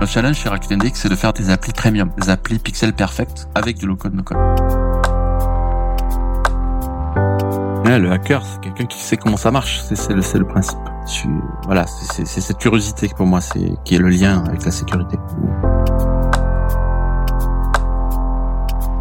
[0.00, 3.48] Le challenge chez Rakuten DX, c'est de faire des applis premium, des applis pixel perfect
[3.54, 4.38] avec du low-code, no-code.
[7.84, 9.82] Ouais, le hacker, c'est quelqu'un qui sait comment ça marche.
[9.82, 10.78] C'est le, le principe.
[11.66, 15.18] Voilà, c'est cette curiosité pour moi, c'est qui est le lien avec la sécurité.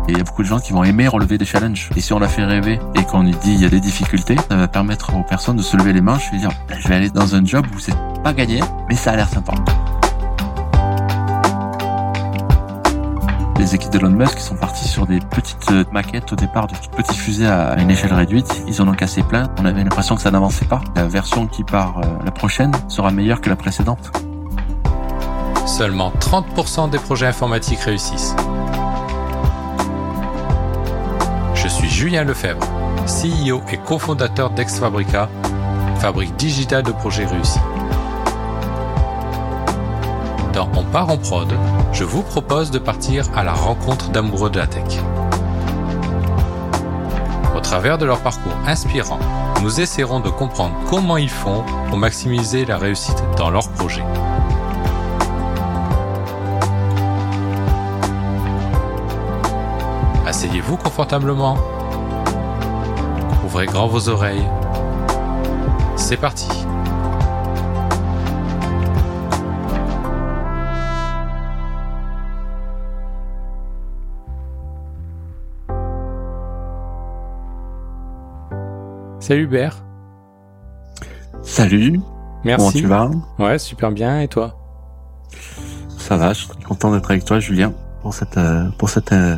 [0.10, 1.92] Et il y a beaucoup de gens qui vont aimer relever des challenges.
[1.96, 4.36] Et si on la fait rêver et qu'on lui dit il y a des difficultés,
[4.50, 7.10] ça va permettre aux personnes de se lever les manches et dire je vais aller
[7.10, 8.60] dans un job où c'est pas gagné,
[8.90, 9.54] mais ça a l'air sympa.
[13.60, 16.92] Les équipes d'Elon Musk sont partis sur des petites euh, maquettes au départ, de toutes
[16.92, 18.64] petites fusées à une échelle réduite.
[18.68, 19.52] Ils en ont cassé plein.
[19.60, 20.80] On avait l'impression que ça n'avançait pas.
[20.96, 24.12] La version qui part euh, la prochaine sera meilleure que la précédente.
[25.66, 28.34] Seulement 30% des projets informatiques réussissent.
[31.54, 32.66] Je suis Julien Lefebvre,
[33.06, 35.28] CEO et cofondateur d'Exfabrica,
[35.98, 37.60] fabrique digitale de projets réussis.
[40.60, 41.48] Dans On part en prod,
[41.94, 45.00] je vous propose de partir à la rencontre d'amoureux de la tech.
[47.56, 49.20] Au travers de leur parcours inspirant,
[49.62, 54.04] nous essaierons de comprendre comment ils font pour maximiser la réussite dans leurs projets.
[60.28, 61.56] Asseyez-vous confortablement.
[63.46, 64.46] Ouvrez grand vos oreilles.
[65.96, 66.59] C'est parti.
[79.30, 79.84] Salut Hubert.
[81.44, 82.00] Salut.
[82.44, 82.82] Merci.
[82.82, 83.12] Comment tu vas?
[83.38, 84.22] Ouais, super bien.
[84.22, 84.58] Et toi?
[86.00, 86.34] Ça va.
[86.34, 87.72] Je suis très content d'être avec toi, Julien,
[88.02, 89.36] pour cette euh, pour cette euh,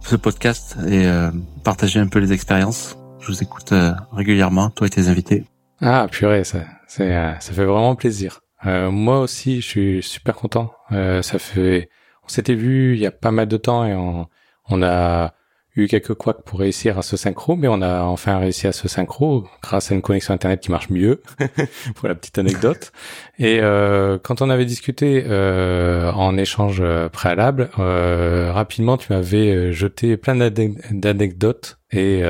[0.00, 1.30] ce podcast et euh,
[1.62, 2.98] partager un peu les expériences.
[3.20, 3.72] Je vous écoute
[4.10, 5.44] régulièrement, toi et tes invités.
[5.80, 8.40] Ah purée, ça c'est ça fait vraiment plaisir.
[8.64, 10.72] moi aussi, je suis super content.
[10.90, 11.88] ça fait
[12.24, 14.26] on s'était vu il y a pas mal de temps et on
[14.68, 15.34] on a
[15.76, 18.86] eu quelques couacs pour réussir à se synchro, mais on a enfin réussi à se
[18.86, 21.20] synchro grâce à une connexion internet qui marche mieux,
[21.96, 22.92] pour la petite anecdote.
[23.38, 26.82] Et euh, quand on avait discuté euh, en échange
[27.12, 32.22] préalable, euh, rapidement tu m'avais jeté plein d'anecdotes et,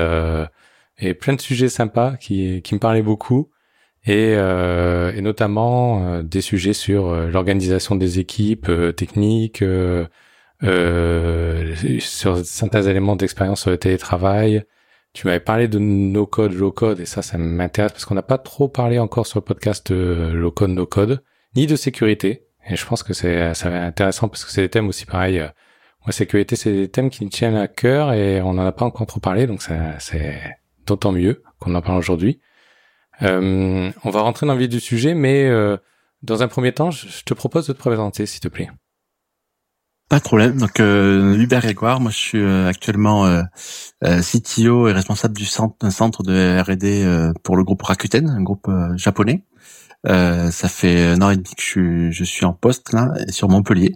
[0.99, 3.49] et plein de sujets sympas qui, qui me parlaient beaucoup.
[4.07, 10.05] Et, et notamment des sujets sur l'organisation des équipes techniques, euh,
[10.61, 14.63] sur certains éléments d'expérience sur le télétravail.
[15.13, 18.21] Tu m'avais parlé de no code, low code, et ça, ça m'intéresse parce qu'on n'a
[18.21, 21.23] pas trop parlé encore sur le podcast de low code, no code,
[21.55, 22.47] ni de sécurité.
[22.69, 25.05] Et je pense que c'est ça va être intéressant parce que c'est des thèmes aussi
[25.05, 25.39] pareil.
[25.39, 25.47] Euh,
[26.05, 28.85] moi, sécurité, c'est des thèmes qui me tiennent à cœur et on n'en a pas
[28.85, 29.63] encore trop parlé, donc
[29.99, 30.39] c'est
[30.85, 32.39] d'autant mieux qu'on en parle aujourd'hui.
[33.21, 35.77] Euh, on va rentrer dans le vif du sujet, mais euh,
[36.21, 38.69] dans un premier temps, je te propose de te présenter, s'il te plaît.
[40.07, 40.57] Pas de problème.
[40.57, 43.41] Donc, euh, Hubert Grégoire, moi je suis euh, actuellement euh,
[44.03, 48.29] euh CTO et responsable du centre, d'un centre de R&D euh, pour le groupe Rakuten,
[48.29, 49.43] un groupe japonais.
[50.05, 53.49] ça fait un an et demi que je suis, je suis en poste là, sur
[53.49, 53.95] Montpellier.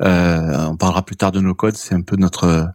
[0.00, 2.68] on parlera plus tard de nos codes, c'est un peu notre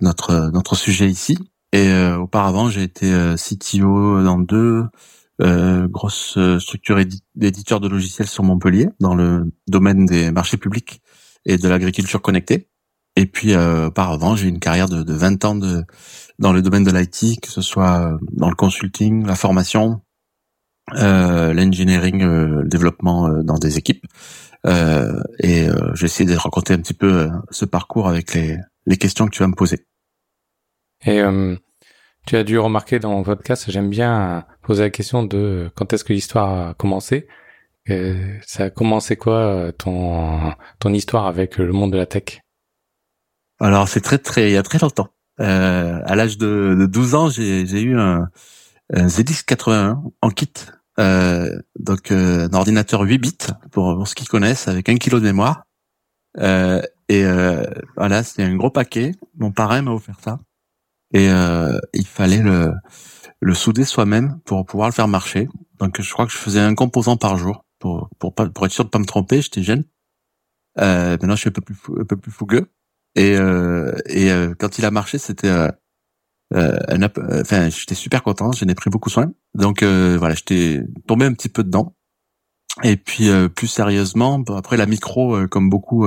[0.00, 1.38] notre notre sujet ici.
[1.72, 4.86] Et auparavant, j'ai été CTO dans deux
[5.40, 6.98] grosses structures
[7.34, 11.02] d'éditeurs de logiciels sur Montpellier, dans le domaine des marchés publics
[11.48, 12.68] et de l'agriculture connectée.
[13.16, 15.82] Et puis euh, auparavant, j'ai une carrière de, de 20 ans de,
[16.38, 20.02] dans le domaine de l'IT, que ce soit euh, dans le consulting, la formation,
[20.94, 24.06] euh, l'engineering, euh, le développement euh, dans des équipes.
[24.66, 28.96] Euh, et euh, j'ai essayé de raconter un petit peu ce parcours avec les, les
[28.96, 29.84] questions que tu vas me poser.
[31.06, 31.20] Et
[32.26, 36.04] tu as dû remarquer dans mon podcast, j'aime bien poser la question de quand est-ce
[36.04, 37.26] que l'histoire a commencé.
[37.90, 42.40] Euh, ça a commencé quoi euh, ton ton histoire avec le monde de la tech?
[43.60, 45.08] Alors c'est très très il y a très longtemps.
[45.40, 48.28] Euh, à l'âge de, de 12 ans, j'ai eu un,
[48.92, 50.52] un ZX 81 en kit.
[50.98, 53.38] Euh, donc euh, un ordinateur 8 bits
[53.70, 55.62] pour, pour ceux qui connaissent avec un kilo de mémoire.
[56.38, 57.24] Euh, et
[57.96, 59.12] voilà, c'est un gros paquet.
[59.38, 60.40] Mon parrain m'a offert ça.
[61.14, 62.74] Et il fallait le
[63.40, 65.48] le souder soi-même pour pouvoir le faire marcher.
[65.78, 68.72] Donc je crois que je faisais un composant par jour pour pour pas pour être
[68.72, 69.42] sûr de pas me tromper.
[69.42, 69.84] J'étais jeune.
[70.78, 72.70] Euh, maintenant, je suis un peu plus un peu plus fougueux.
[73.14, 75.68] Et euh, et euh, quand il a marché, c'était euh,
[76.54, 78.52] euh un, enfin, j'étais super content.
[78.52, 79.32] J'en ai pris beaucoup soin.
[79.54, 81.94] Donc euh, voilà, j'étais tombé un petit peu dedans.
[82.84, 86.06] Et puis plus sérieusement, après la micro, comme beaucoup,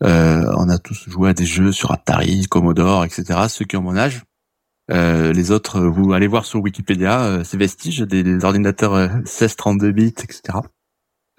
[0.00, 3.46] on a tous joué à des jeux sur Atari, Commodore, etc.
[3.48, 4.22] Ceux qui ont mon âge.
[4.90, 9.90] Euh, les autres, vous allez voir sur Wikipédia, euh, ces vestiges des, des ordinateurs 16-32
[9.92, 10.58] bits, etc.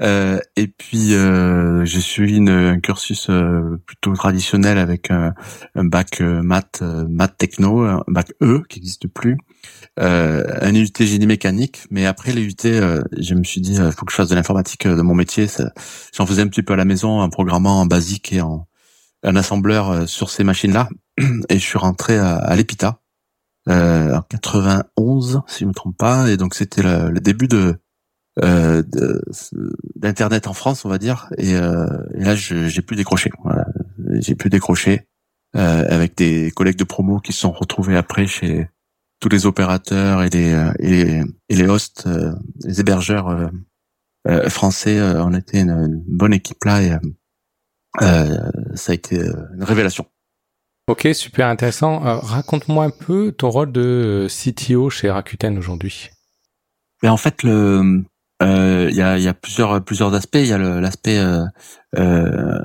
[0.02, 5.34] Euh, et puis euh, j'ai suivi une, un cursus euh, plutôt traditionnel avec un,
[5.76, 9.38] un bac euh, maths, maths techno, un bac E qui n'existe plus,
[9.98, 11.86] un UT génie mécanique.
[11.92, 14.88] Mais après les UT, je me suis dit, il faut que je fasse de l'informatique
[14.88, 15.48] de mon métier.
[16.14, 18.68] J'en faisais un petit peu à la maison, en programmant en basique et en
[19.24, 20.88] un assembleur sur ces machines-là.
[21.50, 23.02] Et je suis rentré à, à l'EPITA
[23.68, 26.30] en 91, si je me trompe pas.
[26.30, 27.80] Et donc c'était le, le début de
[28.44, 28.84] euh,
[29.96, 31.30] d'internet en France, on va dire.
[31.38, 33.32] Et, euh, et là, j'ai pu décrocher.
[33.44, 33.66] Voilà.
[34.20, 35.08] J'ai pu décrocher
[35.56, 38.68] euh, avec des collègues de promo qui se sont retrouvés après chez
[39.20, 42.34] tous les opérateurs et les et les, et les hosts, euh,
[42.64, 43.48] les hébergeurs euh,
[44.28, 45.02] euh, français.
[45.02, 46.92] on était une, une, bonne équipe là et
[48.76, 50.06] ça a été une révélation.
[50.88, 52.00] Ok, super intéressant.
[52.00, 56.10] Raconte-moi un peu ton rôle de CTO chez Rakuten aujourd'hui.
[57.04, 58.04] Mais en fait, le,
[58.42, 60.38] euh, il y, a, y, a, plusieurs plusieurs aspects.
[60.38, 61.44] Il y a l'aspect euh,
[61.98, 62.60] euh,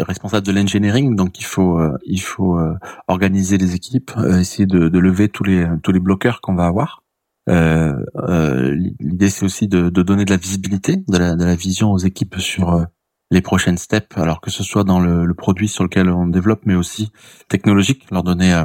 [0.00, 2.74] responsable de l'engineering, donc il faut euh, il faut euh,
[3.08, 7.02] organiser les équipes, essayer de, de, lever tous les tous les bloqueurs qu'on va avoir.
[7.46, 11.98] L'idée c'est aussi de, de, donner de la visibilité, de la, de la vision aux
[11.98, 12.86] équipes sur
[13.30, 16.62] les prochaines steps, alors que ce soit dans le, le, produit sur lequel on développe,
[16.66, 17.12] mais aussi
[17.48, 18.64] technologique, leur donner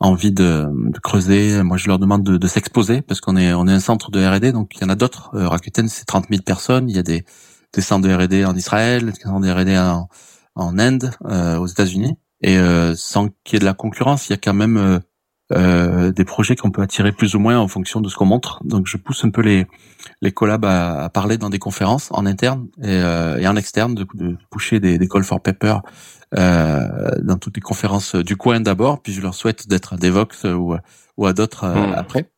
[0.00, 1.62] envie de, de, creuser.
[1.62, 4.24] Moi, je leur demande de, de s'exposer parce qu'on est on est un centre de
[4.24, 5.30] R&D, donc il y en a d'autres.
[5.34, 6.88] Euh, Rakuten, c'est 30 000 personnes.
[6.90, 7.24] Il y a des,
[7.72, 10.08] des centres de R&D en Israël, des centres de R&D en,
[10.56, 12.16] en Inde, euh, aux États-Unis.
[12.42, 14.98] Et euh, sans qu'il y ait de la concurrence, il y a quand même euh,
[15.52, 18.60] euh, des projets qu'on peut attirer plus ou moins en fonction de ce qu'on montre.
[18.64, 19.66] Donc, je pousse un peu les
[20.20, 24.06] les collabs à, à parler dans des conférences en interne et, et en externe, de,
[24.14, 25.78] de pousser des, des call for paper
[26.32, 30.76] dans toutes les conférences du coin d'abord, puis je leur souhaite d'être à Devox ou,
[31.16, 31.94] ou à d'autres euh, hmm.
[31.94, 32.30] après.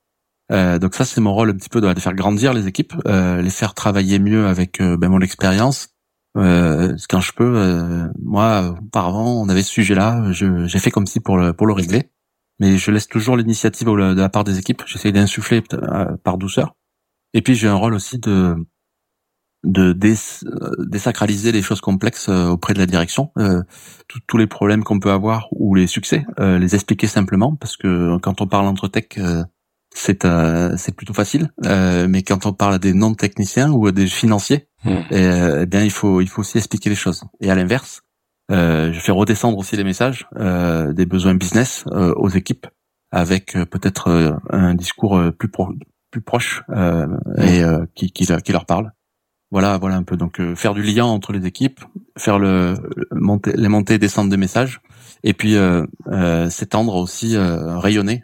[0.53, 3.43] Euh, donc ça c'est mon rôle un petit peu de, faire grandir les équipes, euh,
[3.43, 5.89] les faire travailler mieux avec euh, ben, mon expérience.
[6.35, 11.53] quand je peux, moi auparavant on avait ce sujet-là, j'ai fait comme si pour le
[11.53, 12.11] pour le régler,
[12.61, 14.83] mais je laisse toujours l'initiative de la part des équipes.
[14.87, 15.63] J'essaie d'insuffler
[16.23, 16.75] par douceur.
[17.33, 18.55] Et puis j'ai un rôle aussi de
[19.65, 23.63] de euh, désacraliser les choses complexes euh, auprès de la direction, euh,
[24.27, 28.41] tous les problèmes qu'on peut avoir ou les succès, les expliquer simplement parce que quand
[28.41, 29.19] on parle entre tech,
[29.95, 30.27] c'est
[30.77, 34.69] c'est plutôt facile, mais quand on parle à des non techniciens ou à des financiers,
[34.85, 34.91] hmm.
[35.11, 37.25] eh, eh bien il faut il faut aussi expliquer les choses.
[37.41, 38.03] Et à l'inverse,
[38.49, 42.69] je fais redescendre aussi les messages des besoins business aux équipes
[43.11, 45.51] avec peut-être un discours plus
[46.13, 46.63] plus proche
[47.39, 47.63] et
[47.95, 48.93] qui, qui, qui leur parle.
[49.51, 50.17] Voilà, voilà un peu.
[50.17, 51.81] Donc euh, faire du lien entre les équipes,
[52.19, 52.75] faire le,
[53.13, 54.81] monter, les montées et descentes des messages,
[55.23, 58.23] et puis euh, euh, s'étendre aussi, rayonner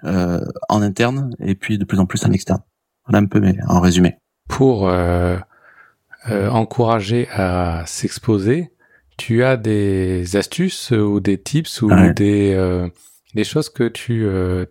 [0.69, 2.61] en interne et puis de plus en plus en externe.
[3.07, 4.17] Voilà un peu, mais en résumé.
[4.49, 4.91] Pour
[6.29, 8.73] encourager à s'exposer,
[9.17, 12.89] tu as des astuces ou des tips ou des
[13.35, 14.27] des choses que tu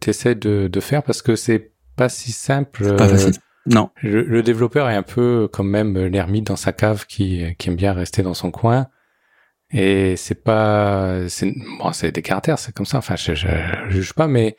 [0.08, 2.96] essaies de, de faire parce que c'est pas si simple.
[2.96, 3.34] Pas facile
[3.66, 3.90] non.
[4.02, 7.94] Le, développeur est un peu comme même l'ermite dans sa cave qui, qui aime bien
[7.94, 8.88] rester dans son coin.
[9.72, 12.98] Et c'est pas, c'est, bon, c'est des caractères, c'est comme ça.
[12.98, 13.48] Enfin, je, je,
[13.90, 14.58] juge pas, mais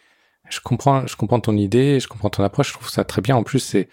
[0.49, 2.69] je comprends, je comprends ton idée, je comprends ton approche.
[2.69, 3.37] Je trouve ça très bien.
[3.37, 3.89] En plus, c'est,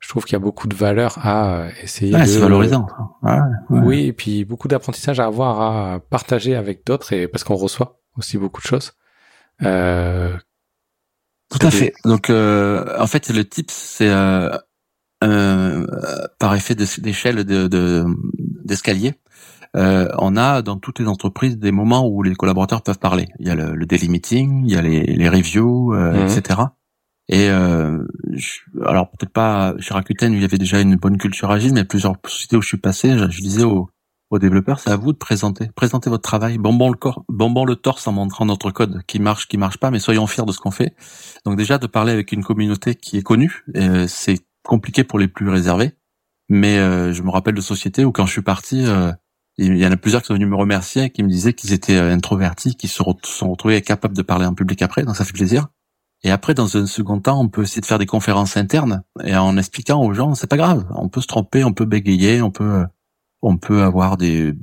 [0.00, 2.14] je trouve qu'il y a beaucoup de valeur à essayer.
[2.14, 2.86] Ouais, c'est valorisant.
[3.22, 3.38] Ouais,
[3.70, 8.00] Oui, et puis beaucoup d'apprentissage à avoir à partager avec d'autres et parce qu'on reçoit
[8.16, 8.94] aussi beaucoup de choses.
[9.62, 10.36] Euh,
[11.58, 11.92] tout à fait.
[12.04, 14.50] Donc, euh, en fait, le tips, c'est euh,
[15.24, 15.86] euh,
[16.38, 18.04] par effet d'échelle de,
[18.64, 19.14] d'escalier.
[19.76, 23.28] Euh, on a dans toutes les entreprises des moments où les collaborateurs peuvent parler.
[23.38, 26.28] Il y a le, daily meeting, il y a les, les reviews, euh, mhm.
[26.28, 26.60] etc.
[27.28, 31.72] Et alors peut-être pas chez Rakuten où il y avait déjà une bonne culture agile,
[31.72, 33.88] mais plusieurs sociétés où je suis passé, je, je disais aux,
[34.34, 37.76] aux développeurs, c'est à vous de présenter, présenter votre travail, bonbon le corps, bonbon le
[37.76, 40.58] torse en montrant notre code qui marche, qui marche pas, mais soyons fiers de ce
[40.58, 40.94] qu'on fait.
[41.44, 45.28] Donc déjà de parler avec une communauté qui est connue, euh, c'est compliqué pour les
[45.28, 45.92] plus réservés,
[46.48, 49.12] mais euh, je me rappelle de sociétés où quand je suis parti, euh,
[49.56, 51.96] il y en a plusieurs qui sont venus me remercier, qui me disaient qu'ils étaient
[51.96, 55.68] introvertis, qui se sont retrouvés capables de parler en public après, donc ça fait plaisir.
[56.24, 59.36] Et après, dans un second temps, on peut essayer de faire des conférences internes et
[59.36, 62.50] en expliquant aux gens, c'est pas grave, on peut se tromper, on peut bégayer, on
[62.50, 62.84] peut
[63.44, 64.54] on peut avoir des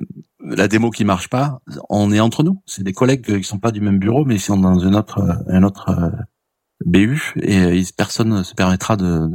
[0.44, 2.62] la démo qui marche pas, on est entre nous.
[2.66, 5.90] C'est des collègues qui sont pas du même bureau, mais ils sont dans un autre
[5.90, 6.10] euh,
[6.86, 9.30] BU et euh, personne ne se permettra de,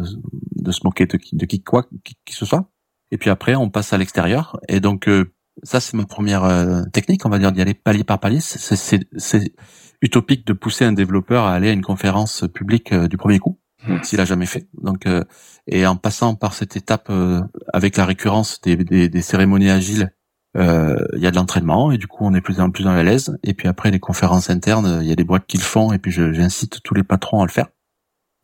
[0.71, 2.71] se moquer de qui, de qui quoi qui, ce soit.
[3.13, 4.59] Et puis après, on passe à l'extérieur.
[4.69, 8.19] Et donc euh, ça, c'est ma première technique, on va dire d'y aller palier par
[8.19, 8.41] palier.
[8.41, 9.55] C'est
[10.03, 13.59] utopique de pousser un développeur à aller à une conférence publique du premier coup.
[13.87, 14.03] Hmm.
[14.03, 14.69] s'il a jamais fait.
[14.83, 15.23] Donc, euh,
[15.67, 17.43] et en passant par cette étape euh,
[17.73, 20.13] avec la récurrence des, des, des cérémonies agiles,
[20.57, 23.03] euh, il y a de l'entraînement et du coup on est plus en plus la
[23.03, 23.37] l'aise.
[23.45, 25.99] Et puis après les conférences internes, il y a des boîtes qui le font et
[25.99, 27.67] puis j'incite tous les patrons à le faire.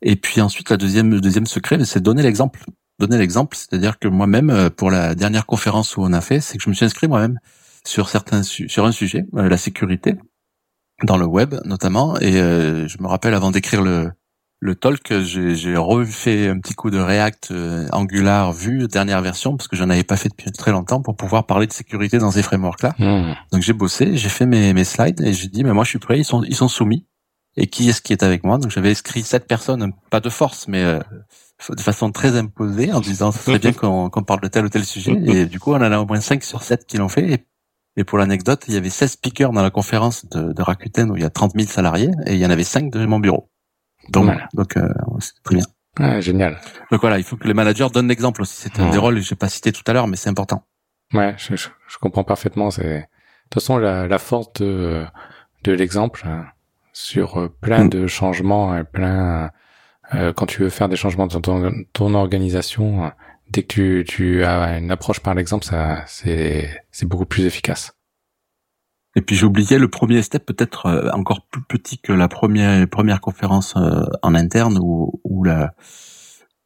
[0.02, 2.60] Et puis ensuite la deuxième le deuxième secret, c'est donner l'exemple.
[2.98, 6.58] Donner l'exemple, c'est-à-dire que moi-même euh, pour la dernière conférence où on a fait, c'est
[6.58, 7.38] que je me suis inscrit moi-même
[7.86, 10.16] sur certains su- sur un sujet, euh, la sécurité
[11.02, 12.18] dans le web notamment.
[12.20, 14.10] Et euh, je me rappelle avant d'écrire le
[14.62, 19.66] le talk, j'ai refait un petit coup de React euh, Angular Vue dernière version parce
[19.66, 22.44] que j'en avais pas fait depuis très longtemps pour pouvoir parler de sécurité dans ces
[22.44, 22.94] frameworks là.
[22.96, 23.34] Hmm.
[23.50, 25.98] Donc j'ai bossé, j'ai fait mes, mes slides et j'ai dit mais moi je suis
[25.98, 27.08] prêt, ils sont ils sont soumis.
[27.56, 28.58] Et qui est-ce qui est avec moi?
[28.58, 31.00] Donc j'avais inscrit sept personnes, pas de force mais euh,
[31.68, 34.84] de façon très imposée en disant ce serait bien qu'on parle de tel ou tel
[34.84, 37.28] sujet et du coup on en a au moins 5 sur 7 qui l'ont fait
[37.32, 37.46] et,
[37.96, 41.16] et pour l'anecdote, il y avait 16 speakers dans la conférence de, de Rakuten où
[41.16, 43.51] il y a 30 000 salariés et il y en avait 5 de mon bureau.
[44.08, 44.48] Donc, Voilà.
[44.54, 44.88] donc euh,
[45.20, 45.64] c'est très bien.
[45.98, 46.58] Ah, génial.
[46.90, 48.56] Donc voilà, il faut que les managers donnent l'exemple aussi.
[48.56, 50.64] C'est un des rôles que j'ai pas cité tout à l'heure, mais c'est important.
[51.12, 52.70] Ouais, je, je, je comprends parfaitement.
[52.70, 53.04] C'est de
[53.50, 55.04] toute façon la, la force de,
[55.64, 56.46] de l'exemple hein,
[56.94, 57.88] sur euh, plein Mm.
[57.90, 59.50] de changements, et plein
[60.14, 63.12] euh, quand tu veux faire des changements dans ton, ton organisation,
[63.50, 67.92] dès que tu, tu as une approche par l'exemple, ça c'est c'est beaucoup plus efficace.
[69.16, 72.88] Et puis j'ai oublié le premier step, peut-être euh, encore plus petit que la première
[72.88, 75.74] première conférence euh, en interne ou, ou la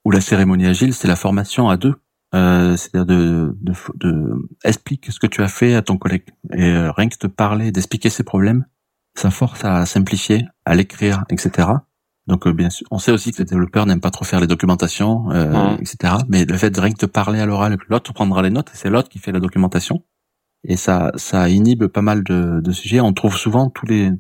[0.04, 1.94] ou la cérémonie agile, c'est la formation à deux.
[2.34, 4.34] Euh, C'est-à-dire de, de, de
[4.64, 7.72] explique ce que tu as fait à ton collègue et euh, rien que te parler,
[7.72, 8.64] d'expliquer ses problèmes,
[9.16, 11.68] ça force à simplifier, à l'écrire, etc.
[12.28, 14.46] Donc euh, bien sûr, on sait aussi que les développeurs n'aiment pas trop faire les
[14.48, 15.78] documentations, euh, Mhm.
[15.80, 16.14] etc.
[16.28, 18.76] Mais le fait de rien que te parler à l'oral, l'autre prendra les notes et
[18.76, 20.02] c'est l'autre qui fait la documentation
[20.64, 23.00] et ça ça inhibe pas mal de, de sujets.
[23.00, 24.10] On trouve souvent tous les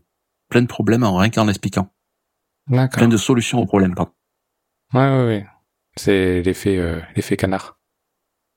[0.48, 1.90] plein de problèmes en rien qu'en expliquant,
[2.68, 2.98] D'accord.
[2.98, 3.94] plein de solutions aux problèmes.
[3.94, 4.12] Pardon.
[4.94, 5.46] Ouais, ouais, ouais.
[5.96, 7.78] C'est l'effet euh, l'effet canard.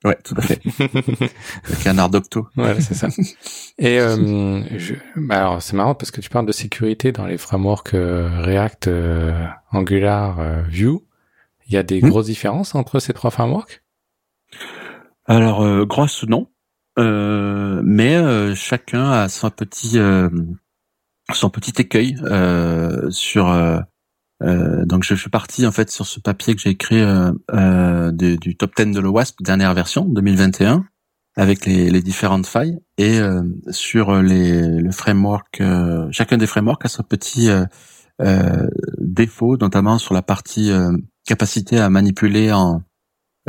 [0.05, 0.61] Ouais, tout à fait.
[0.79, 2.47] Le canard d'octo.
[2.55, 3.09] Voilà, c'est ça.
[3.77, 7.37] Et euh, je, bah alors c'est marrant parce que tu parles de sécurité dans les
[7.37, 10.99] frameworks euh, React, euh, Angular, euh, Vue.
[11.67, 12.09] Il y a des Hmm.
[12.09, 13.83] grosses différences entre ces trois frameworks?
[15.25, 16.47] Alors euh, grosse non,
[17.83, 20.29] mais euh, chacun a son petit euh,
[21.33, 23.49] son petit écueil euh, sur.
[23.49, 23.79] euh,
[24.43, 28.11] euh, donc je suis parti en fait sur ce papier que j'ai écrit euh, euh,
[28.11, 30.85] du, du top 10 de l'OWASP dernière version 2021
[31.35, 36.85] avec les, les différentes failles et euh, sur les le framework euh, chacun des frameworks
[36.85, 37.65] a son petit euh,
[38.21, 38.67] euh,
[38.99, 40.93] défaut notamment sur la partie euh,
[41.25, 42.81] capacité à manipuler en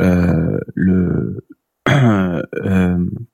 [0.01, 1.45] euh, le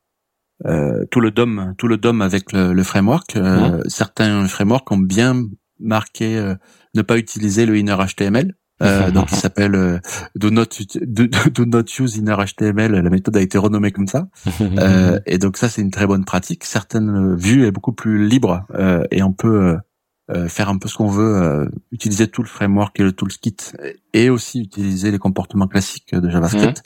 [0.66, 3.36] euh, tout le DOM, tout le DOM avec le, le framework.
[3.36, 5.44] Euh, Certains frameworks ont bien
[5.80, 6.56] marqué euh,
[6.96, 8.56] ne pas utiliser le inner HTML.
[8.82, 10.00] Euh, donc il s'appelle euh,
[10.36, 10.66] do not
[11.02, 12.92] do, do not use inner HTML.
[12.92, 14.28] La méthode a été renommée comme ça.
[14.80, 16.64] Euh, et donc ça c'est une très bonne pratique.
[16.64, 19.78] Certaines vues est beaucoup plus libre euh, et on peut
[20.50, 23.56] faire un peu ce qu'on veut, euh, utiliser tout le framework et le toolkit
[24.14, 26.84] et aussi utiliser les comportements classiques de JavaScript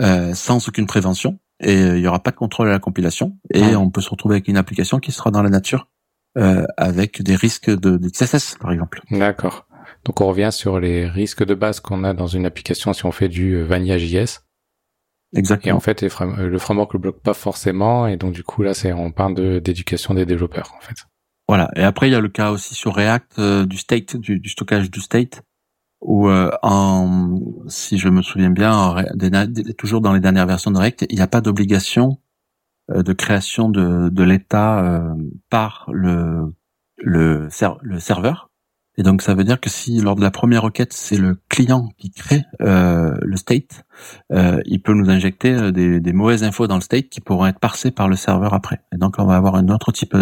[0.00, 1.38] euh, sans aucune prévention.
[1.60, 3.76] Et euh, il y aura pas de contrôle à la compilation et Ouais.
[3.76, 5.88] on peut se retrouver avec une application qui sera dans la nature
[6.36, 9.00] euh, avec des risques de, de CSS par exemple.
[9.10, 9.66] D'accord.
[10.04, 13.12] Donc on revient sur les risques de base qu'on a dans une application si on
[13.12, 14.40] fait du euh, Vanilla JS.
[15.36, 15.76] Et Exactement.
[15.76, 18.06] en fait, les frame- euh, le framework le bloque pas forcément.
[18.08, 21.06] Et donc du coup là, c'est on parle de d'éducation des développeurs en fait.
[21.48, 21.70] Voilà.
[21.76, 24.48] Et après, il y a le cas aussi sur React euh, du state, du, du
[24.48, 25.42] stockage du state,
[26.04, 28.94] où euh, en, si je me souviens bien,
[29.78, 32.18] toujours dans les dernières versions de React, il n'y a pas d'obligation
[32.90, 35.14] euh, de création de, de l'état euh,
[35.50, 36.52] par le
[36.98, 37.48] le,
[37.82, 38.50] le serveur.
[38.96, 41.88] Et donc ça veut dire que si lors de la première requête c'est le client
[41.98, 43.84] qui crée euh, le state,
[44.32, 47.58] euh, il peut nous injecter des, des mauvaises infos dans le state qui pourront être
[47.58, 48.80] parsées par le serveur après.
[48.92, 50.14] Et donc on va avoir un autre type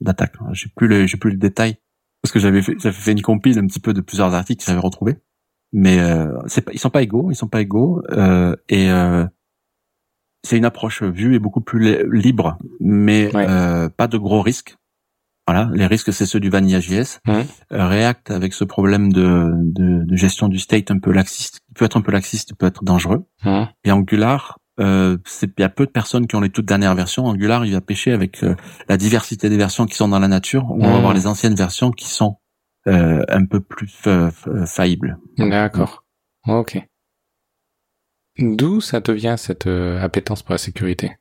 [0.00, 0.34] d'attaque.
[0.52, 1.76] J'ai plus le j'ai plus le détail
[2.22, 4.70] parce que j'avais fait j'avais fait une compile un petit peu de plusieurs articles que
[4.70, 5.16] j'avais retrouvés.
[5.72, 9.26] Mais euh, c'est pas ils sont pas égaux, ils sont pas égaux euh, et euh,
[10.44, 13.46] c'est une approche vue et beaucoup plus li- libre, mais Ouais.
[13.48, 14.76] euh, pas de gros risques.
[15.46, 17.20] Voilà, les risques c'est ceux du Vanilla JS.
[17.26, 17.44] Mhm.
[17.72, 21.74] Euh, React avec ce problème de, de, de gestion du state un peu laxiste, il
[21.74, 23.24] peut être un peu laxiste, peut être dangereux.
[23.44, 25.18] Hum, Et Angular, il
[25.58, 27.24] y a peu de personnes qui ont les toutes dernières versions.
[27.26, 28.54] Angular, il va pêcher avec euh,
[28.88, 30.70] la diversité des versions qui sont dans la nature.
[30.70, 30.94] On va Mhm.
[30.94, 32.36] avoir les anciennes versions qui sont
[32.86, 34.30] euh, un peu plus euh,
[34.66, 35.18] faillibles.
[35.36, 36.04] D'accord.
[36.46, 36.78] Ok.
[38.38, 41.16] D'où ça te vient cette euh, appétence pour la sécurité?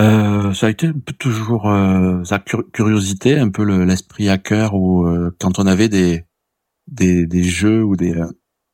[0.00, 4.28] Euh, ça a été un peu toujours euh, sa cur- curiosité, un peu le- l'esprit
[4.28, 6.24] hacker où euh, quand on avait des
[6.86, 8.14] des, des jeux ou des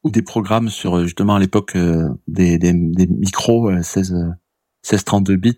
[0.05, 1.77] ou des programmes sur justement à l'époque
[2.29, 5.57] des, des, des micros 16 1632 bits.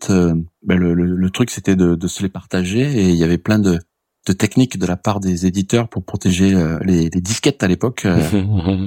[0.63, 3.59] Ben le, le, truc c'était de, de se les partager et il y avait plein
[3.59, 3.79] de
[4.27, 8.07] de techniques de la part des éditeurs pour protéger les, les disquettes à l'époque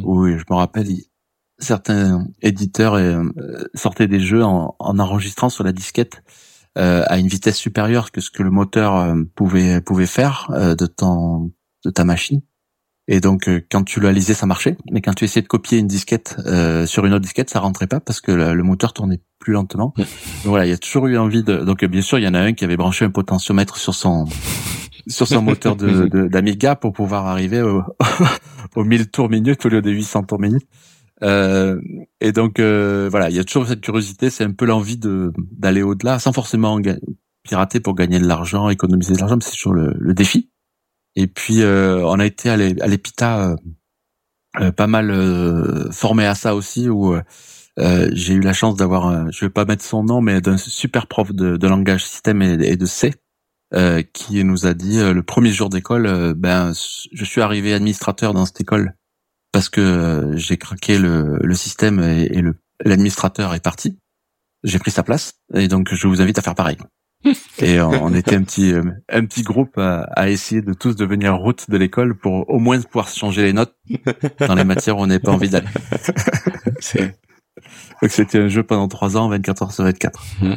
[0.04, 0.88] où je me rappelle
[1.60, 3.24] certains éditeurs euh,
[3.74, 6.24] sortaient des jeux en, en, enregistrant sur la disquette
[6.78, 10.76] euh, à une vitesse supérieure que ce que le moteur euh, pouvait pouvait faire euh,
[10.76, 11.52] de ton
[11.84, 12.42] de ta machine.
[13.12, 15.88] Et donc quand tu la lisais, ça marchait, mais quand tu essayais de copier une
[15.88, 16.38] disquette
[16.86, 19.94] sur une autre disquette, ça rentrait pas parce que le, moteur tournait plus lentement.
[19.98, 20.08] donc
[20.46, 21.58] voilà, il y a toujours eu envie de.
[21.58, 24.26] Donc bien sûr, il y en a un qui avait branché un potentiomètre sur son
[25.08, 27.82] sur son moteur de d'Amiga pour pouvoir arriver au,
[28.76, 30.66] au 1000 tours minute au lieu des 800 tours minute.
[31.22, 31.80] Euh,
[32.22, 35.34] et donc euh, voilà, il y a toujours cette curiosité, c'est un peu l'envie de
[35.52, 36.80] d'aller au-delà, sans forcément
[37.44, 40.50] pirater pour gagner de l'argent, économiser de l'argent, mais c'est toujours le, le, défi.
[41.16, 43.56] Et puis euh, on a été à l'EPITA
[44.76, 47.16] pas mal formé à ça aussi, où
[47.78, 51.32] j'ai eu la chance d'avoir, je vais pas mettre son nom, mais d'un super prof
[51.32, 53.14] de, de langage système et, et de C.
[54.14, 56.74] qui nous a dit le premier jour d'école, ben
[57.12, 58.96] je suis arrivé administrateur dans cette école
[59.52, 62.44] parce que euh, j'ai craqué le, le système et, et
[62.84, 63.98] l'administrateur est parti.
[64.64, 66.78] J'ai pris sa place et donc je vous invite à faire pareil.
[67.62, 71.36] Et on était un petit euh, un petit groupe à, à, essayer de tous devenir
[71.36, 73.76] route de l'école pour au moins pouvoir changer les notes
[74.40, 75.68] dans les matières où on n'avait pas envie d'aller.
[78.02, 80.24] donc c'était un jeu pendant trois ans, 24 heures sur 24.
[80.42, 80.54] Mmh.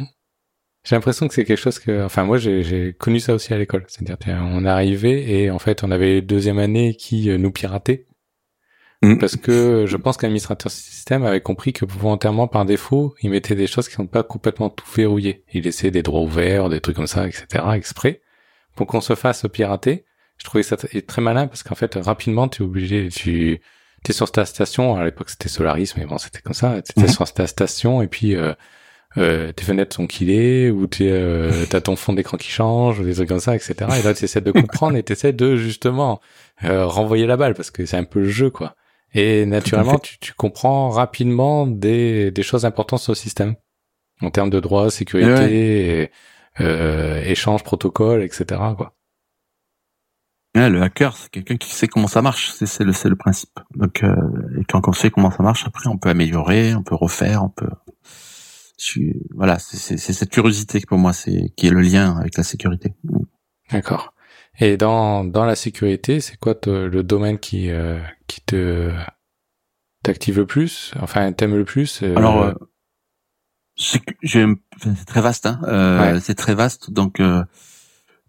[0.85, 3.85] J'ai l'impression que c'est quelque chose que, enfin moi j'ai connu ça aussi à l'école.
[3.87, 8.05] C'est-à-dire on arrivait et en fait on avait deuxième année qui euh, nous piratait
[9.03, 9.17] Mm.
[9.17, 13.55] Parce que je pense qu'un administrateur système avait compris que volontairement, par défaut, il mettait
[13.55, 15.43] des choses qui sont pas complètement tout verrouillées.
[15.53, 17.45] Il laissait des droits ouverts, des trucs comme ça, etc.,
[17.75, 18.21] exprès,
[18.75, 20.05] pour qu'on se fasse pirater.
[20.37, 23.59] Je trouvais ça très malin parce qu'en fait, rapidement, tu es obligé, tu
[24.07, 27.07] es sur ta station, à l'époque c'était Solaris, mais bon, c'était comme ça, tu étais
[27.07, 27.13] mm-hmm.
[27.13, 28.53] sur ta station et puis euh,
[29.17, 33.13] euh, tes fenêtres sont killées ou tu euh, as ton fond d'écran qui change, des
[33.13, 33.75] trucs comme ça, etc.
[33.99, 36.19] Et là, tu essaies de comprendre et tu essaies de justement
[36.63, 38.75] euh, renvoyer la balle parce que c'est un peu le jeu, quoi.
[39.13, 43.55] Et naturellement, tu, tu, comprends rapidement des, des choses importantes sur le système
[44.21, 46.11] en termes de droits, sécurité,
[46.59, 48.61] euh, échange, protocole, etc.
[48.77, 48.95] Quoi.
[50.55, 52.51] Ouais, le hacker, c'est quelqu'un qui sait comment ça marche.
[52.51, 53.59] C'est le, le principe.
[53.75, 54.15] Donc, euh,
[54.59, 57.49] et quand on sait comment ça marche, après, on peut améliorer, on peut refaire, on
[57.49, 57.69] peut.
[59.35, 62.93] voilà, c'est cette curiosité pour moi, c'est qui est le lien avec la sécurité.
[63.71, 64.12] D'accord.
[64.59, 68.91] Et dans dans la sécurité, c'est quoi le domaine qui euh, qui te
[70.03, 72.53] t'active le plus Enfin, t'aimes le plus euh, Alors, euh,
[73.75, 74.01] c'est
[75.07, 75.47] très vaste.
[75.47, 76.91] Hein euh, C'est très vaste.
[76.91, 77.19] Donc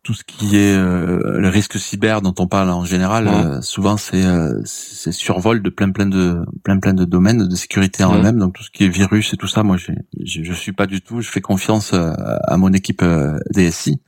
[0.02, 4.24] tout ce qui est le risque cyber dont on parle en général, souvent c'est
[4.64, 8.38] c'est survol de plein plein de plein plein de domaines de sécurité en eux-mêmes.
[8.38, 9.92] Donc tout ce qui est virus et tout ça, moi je
[10.24, 11.20] je suis pas du tout.
[11.20, 13.04] Je fais confiance à mon équipe
[13.50, 14.00] DSI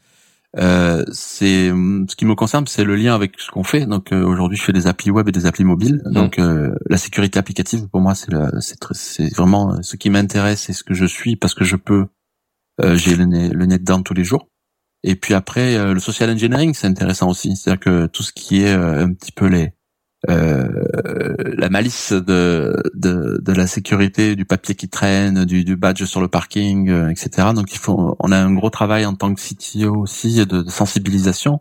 [0.59, 3.87] euh, c'est ce qui me concerne, c'est le lien avec ce qu'on fait.
[3.87, 6.03] Donc euh, aujourd'hui, je fais des applis web et des applis mobiles.
[6.07, 6.13] Mmh.
[6.13, 8.31] Donc euh, la sécurité applicative, pour moi, c'est
[8.93, 12.07] c'est vraiment ce qui m'intéresse et ce que je suis parce que je peux.
[12.83, 14.49] J'ai le nez, le nez dedans tous les jours.
[15.03, 17.57] Et puis après, le social engineering, c'est intéressant aussi.
[17.57, 19.73] C'est-à-dire que tout ce qui est un petit peu les
[20.29, 26.29] euh, la malice de, de, la sécurité, du papier qui traîne, du, badge sur le
[26.29, 27.49] parking, euh, etc.
[27.55, 31.61] Donc il faut, on a un gros travail en tant que CTO aussi de, sensibilisation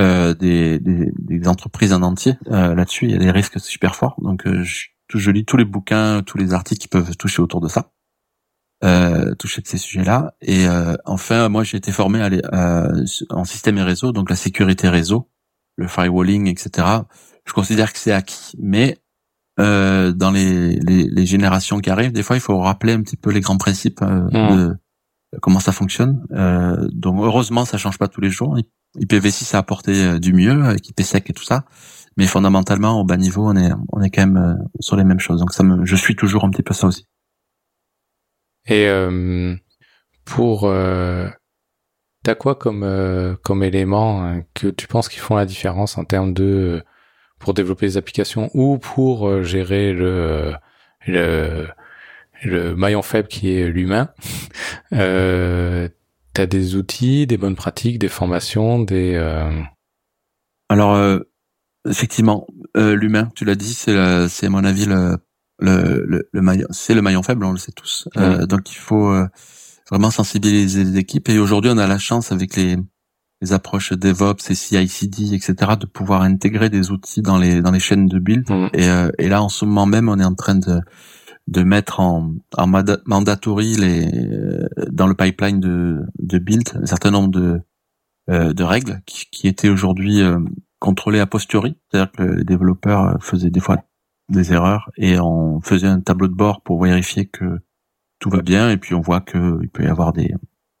[0.00, 0.80] euh, des,
[1.46, 3.06] entreprises en entier là-dessus.
[3.06, 4.16] Il y a des risques super forts.
[4.20, 7.92] Donc je, lis tous les bouquins, tous les articles qui peuvent toucher autour de ça.
[9.38, 10.34] Toucher de ces sujets-là.
[10.42, 10.66] Et
[11.04, 12.20] enfin, moi, j'ai été formé
[13.30, 15.30] en système et réseau, donc la sécurité réseau,
[15.76, 17.00] le firewalling, etc
[17.46, 18.52] je considère que c'est acquis.
[18.58, 18.98] Mais
[19.58, 23.16] euh, dans les, les, les, générations qui arrivent, des fois, il faut rappeler un petit
[23.16, 24.56] peu les grands principes euh, mmh.
[24.56, 24.76] de
[25.40, 26.26] comment ça fonctionne.
[26.32, 28.58] Euh, donc, heureusement, ça change pas tous les jours.
[28.98, 31.64] IPv6 a apporté du mieux avec IPsec et tout ça,
[32.16, 35.20] mais fondamentalement, au bas niveau, on est on est quand même euh, sur les mêmes
[35.20, 35.40] choses.
[35.40, 37.06] Donc, ça me, je suis toujours un petit peu ça aussi.
[38.68, 38.88] Et
[40.24, 40.68] pour
[42.26, 46.34] T'as quoi comme comme élément hein, que tu penses qui font la différence en termes
[46.34, 46.82] de
[47.38, 50.54] pour développer des applications ou pour euh, gérer le,
[51.06, 51.68] le,
[52.42, 54.10] le maillon faible qui est l'humain?
[54.92, 55.88] Euh,
[56.34, 59.14] tu as des outils, des bonnes pratiques, des formations, des...
[59.14, 59.50] Euh...
[60.68, 61.18] Alors, euh,
[61.88, 65.18] effectivement, euh, l'humain, tu l'as dit, c'est, c'est à mon avis le,
[65.58, 68.08] le, le, le maillon, c'est le maillon faible, on le sait tous.
[68.48, 69.12] donc il faut
[69.90, 71.28] vraiment sensibiliser les équipes.
[71.28, 72.76] Et aujourd'hui, on a la chance avec les
[73.42, 77.80] les approches DevOps et CI/CD, etc., de pouvoir intégrer des outils dans les dans les
[77.80, 78.48] chaînes de build.
[78.48, 78.68] Mm.
[78.72, 80.80] Et, euh, et là, en ce moment même, on est en train de
[81.48, 86.86] de mettre en, en manda- mandatory les euh, dans le pipeline de de build un
[86.86, 87.60] certain nombre de
[88.30, 90.40] euh, de règles qui, qui étaient aujourd'hui euh,
[90.80, 93.76] contrôlées a posteriori, c'est-à-dire que les développeurs euh, faisaient des fois
[94.28, 97.60] des erreurs et on faisait un tableau de bord pour vérifier que
[98.18, 100.34] tout va bien et puis on voit que il peut y avoir des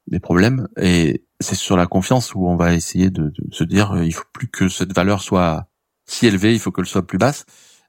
[0.08, 3.92] des problèmes et c'est sur la confiance où on va essayer de, de se dire
[3.92, 5.68] euh, il faut plus que cette valeur soit
[6.06, 7.44] si élevée, il faut qu'elle soit plus basse.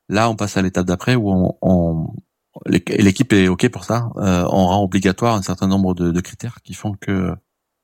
[0.09, 2.13] Là, on passe à l'étape d'après où on, on
[2.65, 4.09] l'équipe est ok pour ça.
[4.17, 7.35] euh, on rend obligatoire un certain nombre de, critères qui font que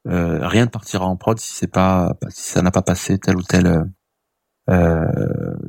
[0.08, 3.38] euh, rien ne partira en prod si c'est pas si ça n'a pas passé tel
[3.38, 3.86] ou tel
[4.70, 5.08] euh,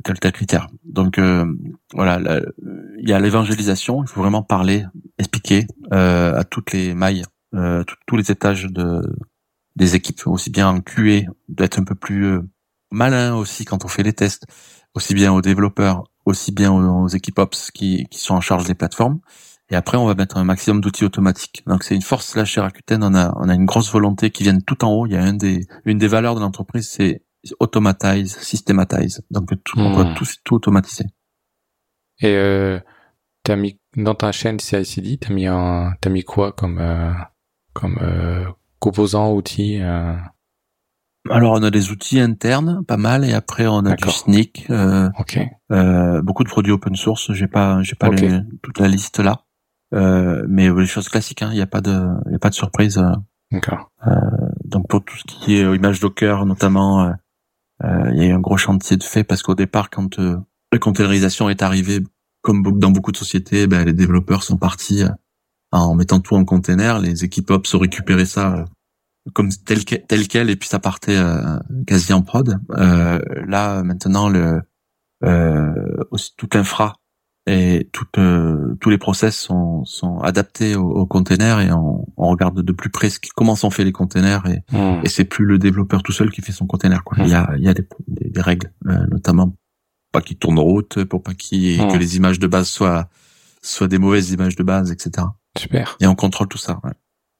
[0.03, 0.67] tel critère?
[0.83, 1.45] Donc euh,
[1.93, 2.41] voilà, là,
[2.99, 4.03] il y a l'évangélisation.
[4.03, 4.85] Il faut vraiment parler,
[5.17, 7.23] expliquer euh, à toutes les mailles,
[7.55, 9.01] euh, tous- tous les étages de
[9.75, 12.41] des équipes, aussi bien en QA, d'être un peu plus euh,
[12.91, 14.45] malin aussi quand on fait les tests,
[14.93, 18.65] aussi bien aux développeurs, aussi bien aux, aux équipes ops qui, qui sont en charge
[18.67, 19.19] des plateformes.
[19.69, 21.63] Et après, on va mettre un maximum d'outils automatiques.
[21.67, 23.03] Donc, c'est une force là chez Rakuten.
[23.03, 25.07] On a, on a une grosse volonté qui vient tout en haut.
[25.07, 27.23] Il y a un des, une des valeurs de l'entreprise, c'est
[27.59, 29.21] automatize, systematize.
[29.31, 29.93] Donc, tout, on Hmm.
[29.93, 31.05] doit tout, tout automatiser.
[32.21, 32.79] Et euh,
[33.43, 37.11] t'as mis dans ta chaîne CI/CD, t'as mis un, t'as mis quoi comme euh,
[37.73, 38.45] comme euh,
[38.79, 40.15] composant outil euh,
[41.29, 44.09] Alors, on a des outils internes, pas mal, et après, on a du.
[44.09, 45.39] Sneak, euh, Ok.
[45.71, 47.33] euh, beaucoup de produits open source.
[47.33, 49.41] J'ai pas, j'ai pas les- toute la liste là.
[49.93, 51.49] Euh, mais les choses classiques, hein.
[51.51, 51.91] il n'y a pas de,
[52.31, 52.97] y a pas de surprise.
[52.97, 53.11] euh.
[53.51, 53.91] D'accord.
[54.65, 57.11] Donc pour tout ce qui est image Docker notamment,
[57.83, 60.37] il y a eu un gros chantier de fait parce qu'au départ, quand euh,
[60.71, 62.01] la containerisation est arrivée,
[62.41, 65.09] comme dans beaucoup de sociétés, ben, les développeurs sont partis euh,
[65.71, 66.99] en mettant tout en container.
[66.99, 68.65] Les équipes ops ont récupéré ça euh,
[69.33, 72.59] comme tel tel quel et puis ça partait euh, quasi en prod.
[72.71, 74.61] Euh, là maintenant, le
[75.23, 76.97] euh, aussi toute l'infra
[77.47, 82.27] et tout, euh, tous les process sont, sont adaptés aux, aux containers et on, on
[82.29, 85.01] regarde de plus près ce qui- comment sont faits les containers et Hmm.
[85.03, 87.17] et c'est plus le développeur tout seul qui fait son container quoi.
[87.21, 89.55] Il y a il y a des, des, des règles euh, notamment
[90.11, 91.91] pas qu'il tourne route, pour pas qu'il Mm.
[91.91, 93.09] que les images de base soient
[93.61, 95.27] soient des mauvaises images de base, etc.
[95.57, 95.97] Super.
[95.99, 96.79] Et on contrôle tout ça.
[96.83, 96.91] ouais.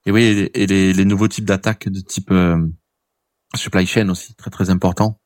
[0.08, 2.58] Et oui, et les, les nouveaux types d'attaques de type euh,
[3.56, 5.20] supply chain aussi très très important.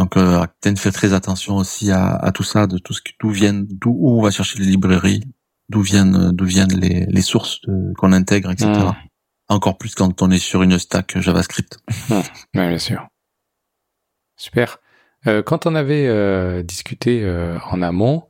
[0.00, 0.46] Donc euh,
[0.78, 3.94] fait très attention aussi à, à tout ça, de tout ce qui d'où viennent, d'où
[3.94, 5.24] où on va chercher les librairies,
[5.68, 7.60] d'où viennent d'où viennent les, les sources
[7.98, 8.70] qu'on intègre, etc.
[8.70, 8.94] Mm.
[9.50, 11.80] Encore plus quand on est sur une stack JavaScript.
[12.10, 12.22] Ouais,
[12.68, 13.08] bien sûr.
[14.36, 14.78] Super.
[15.26, 18.26] Euh, quand on avait euh, discuté euh, en amont,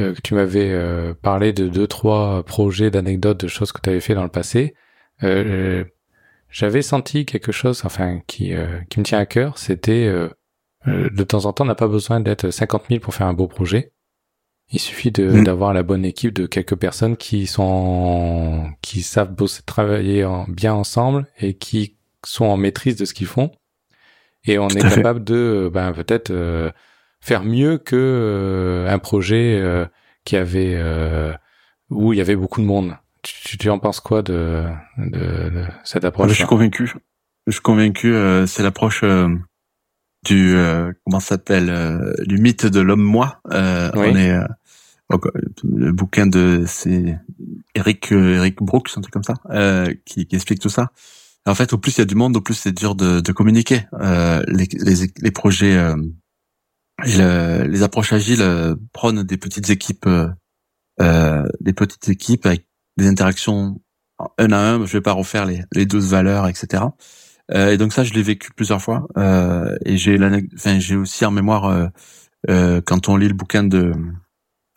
[0.00, 3.90] euh, que tu m'avais euh, parlé de deux trois projets, d'anecdotes, de choses que tu
[3.90, 4.74] avais fait dans le passé,
[5.22, 5.84] euh,
[6.50, 10.30] j'avais senti quelque chose, enfin qui euh, qui me tient à cœur, c'était euh, euh,
[10.86, 13.46] de temps en temps, on n'a pas besoin d'être 50 000 pour faire un beau
[13.46, 13.92] projet.
[14.70, 15.44] Il suffit Mm.
[15.44, 20.72] d'avoir la bonne équipe de quelques personnes qui sont qui savent bosser, travailler en- bien
[20.74, 23.50] ensemble et qui sont en maîtrise de ce qu'ils font.
[24.44, 24.96] Et on Tout est fait.
[24.96, 26.70] capable de euh, ben peut-être euh,
[27.20, 29.84] faire mieux que euh, un projet euh,
[30.24, 31.32] qui avait euh,
[31.90, 32.96] où il y avait beaucoup de monde.
[33.22, 34.64] Tu, en penses quoi de,
[34.98, 36.92] de, de cette approche je suis convaincu.
[37.46, 38.12] Je suis convaincu.
[38.14, 39.28] euh, c'est l'approche euh,
[40.24, 43.40] du euh, comment s'appelle euh, du mythe de l'homme moi.
[43.52, 44.08] Euh, Oui.
[44.12, 44.46] On est euh,
[45.64, 47.18] le bouquin de c'est
[47.74, 50.90] Eric euh, Eric Brooks un truc comme ça euh, qui, qui explique tout ça.
[51.44, 53.32] En fait, au plus il y a du monde, au plus c'est dur de, de
[53.32, 53.86] communiquer.
[54.00, 55.96] Euh, les, les, les projets, euh,
[57.04, 58.44] et le- les approches agiles
[58.92, 60.28] prônent des petites équipes, euh,
[61.00, 63.80] euh, des petites équipes avec des interactions
[64.38, 64.86] un à un.
[64.86, 66.84] Je vais pas refaire les, les 12 valeurs, etc.
[67.54, 69.06] Euh, et donc ça, je l'ai vécu plusieurs fois.
[69.16, 70.18] Euh, et j'ai
[70.54, 71.90] enfin, j'ai aussi en mémoire
[72.48, 73.92] euh, quand on lit le bouquin de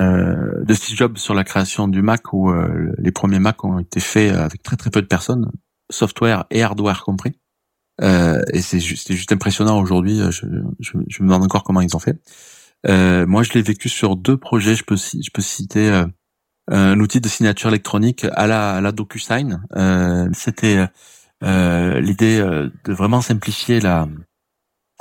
[0.01, 2.51] de Steve Jobs sur la création du Mac, où
[2.97, 5.49] les premiers Mac ont été faits avec très très peu de personnes,
[5.89, 7.39] software et hardware compris.
[8.01, 10.19] Euh, et c'est juste, juste impressionnant aujourd'hui.
[10.31, 10.45] Je,
[10.79, 12.19] je, je me demande encore comment ils ont fait.
[12.87, 14.75] Euh, moi, je l'ai vécu sur deux projets.
[14.75, 16.05] Je peux, je peux citer euh,
[16.69, 19.61] un outil de signature électronique à la, à la DocuSign.
[20.33, 20.87] C'était
[21.45, 24.07] l'idée euh, de vraiment simplifier la,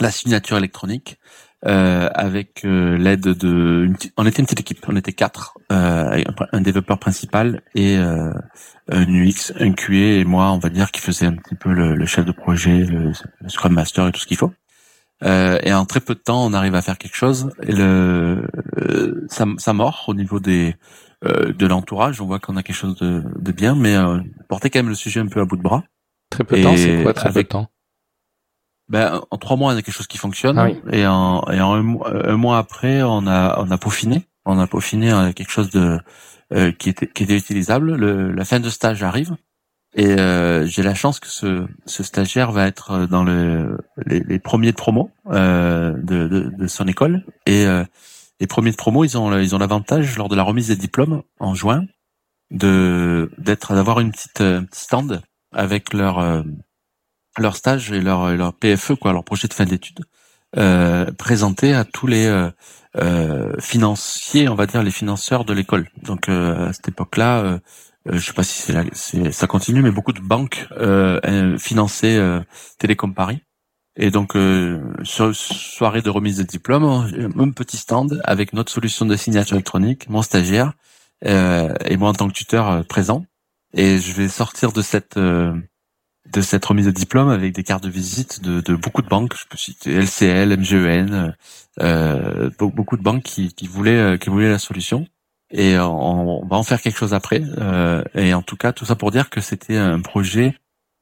[0.00, 1.18] la signature électronique
[1.66, 3.90] euh, avec euh, l'aide de.
[4.16, 4.85] on était une petite équipe.
[4.87, 5.57] On était quatre.
[5.72, 8.33] Euh, un, développeur principal et euh,
[8.90, 11.94] un UX, un QA et moi, on va dire, qui faisait un petit peu le,
[11.94, 13.12] le chef de projet, le,
[13.48, 14.52] Scrum Master et tout ce qu'il faut.
[15.22, 17.50] Euh, et en très peu de temps, on arrive à faire quelque chose.
[17.62, 18.46] Et le,
[18.78, 20.76] euh, ça, ça mord au niveau des
[21.24, 22.20] euh, de l'entourage.
[22.20, 24.94] On voit qu'on a quelque chose de, de bien, mais euh, porter quand même le
[24.94, 25.85] sujet un peu à bout de bras.
[26.34, 27.68] Très peu de temps, c'est quoi très peu de temps
[28.88, 30.58] Ben, en trois mois, on a quelque chose qui fonctionne.
[30.58, 30.80] Ah oui.
[30.92, 34.26] Et en, et en un, mois- un mois après, on a, on a peaufiné.
[34.44, 35.98] On a peaufiné euh, quelque chose de
[36.52, 37.94] euh, qui était qui était utilisable.
[37.96, 39.36] Le, la fin de stage arrive
[39.96, 44.38] et euh, j'ai la chance que ce, ce stagiaire va être dans le les, les
[44.38, 47.84] premiers de promo euh, de, de, de son école et euh,
[48.40, 51.22] les premiers de promo ils ont ils ont l'avantage lors de la remise des diplômes
[51.38, 51.84] en juin
[52.50, 55.22] de d'être d'avoir une petite euh, un petit stand
[55.54, 56.42] avec leur euh,
[57.38, 60.00] leur stage et leur leur PFE quoi leur projet de fin d'études
[60.56, 62.50] euh, présenté à tous les euh,
[62.96, 65.88] euh, financiers on va dire les financeurs de l'école.
[66.02, 67.58] Donc à cette époque-là
[68.06, 70.68] je sais pas si c'est ça continue mais beaucoup de banques
[71.58, 72.20] finançaient
[72.78, 73.42] Télécom Paris.
[73.96, 79.06] Et donc euh, so- soirée de remise de diplôme un petit stand avec notre solution
[79.06, 80.72] de signature électronique mon stagiaire
[81.26, 83.24] euh, et moi en tant que tuteur présent
[83.74, 85.54] et je vais sortir de cette euh,
[86.32, 89.34] de cette remise de diplôme avec des cartes de visite de, de beaucoup de banques,
[89.38, 91.37] je peux citer LCL, MGEN,
[91.80, 95.06] euh, be- beaucoup de banques qui, qui voulaient euh, qui voulaient la solution.
[95.50, 97.42] Et on, on va en faire quelque chose après.
[97.58, 100.58] Euh, et en tout cas, tout ça pour dire que c'était un projet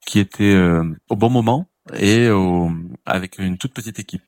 [0.07, 2.71] qui était euh, au bon moment et au,
[3.07, 4.23] avec une toute petite équipe.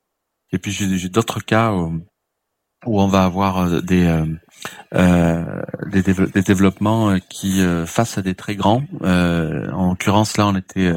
[0.52, 1.72] Et puis j'ai j'ai d'autres cas
[2.86, 4.26] où, on va avoir euh, des euh,
[4.94, 8.84] euh, des, des développements euh, qui euh, face à des très grands.
[9.02, 10.92] Euh, en l'occurrence là, on était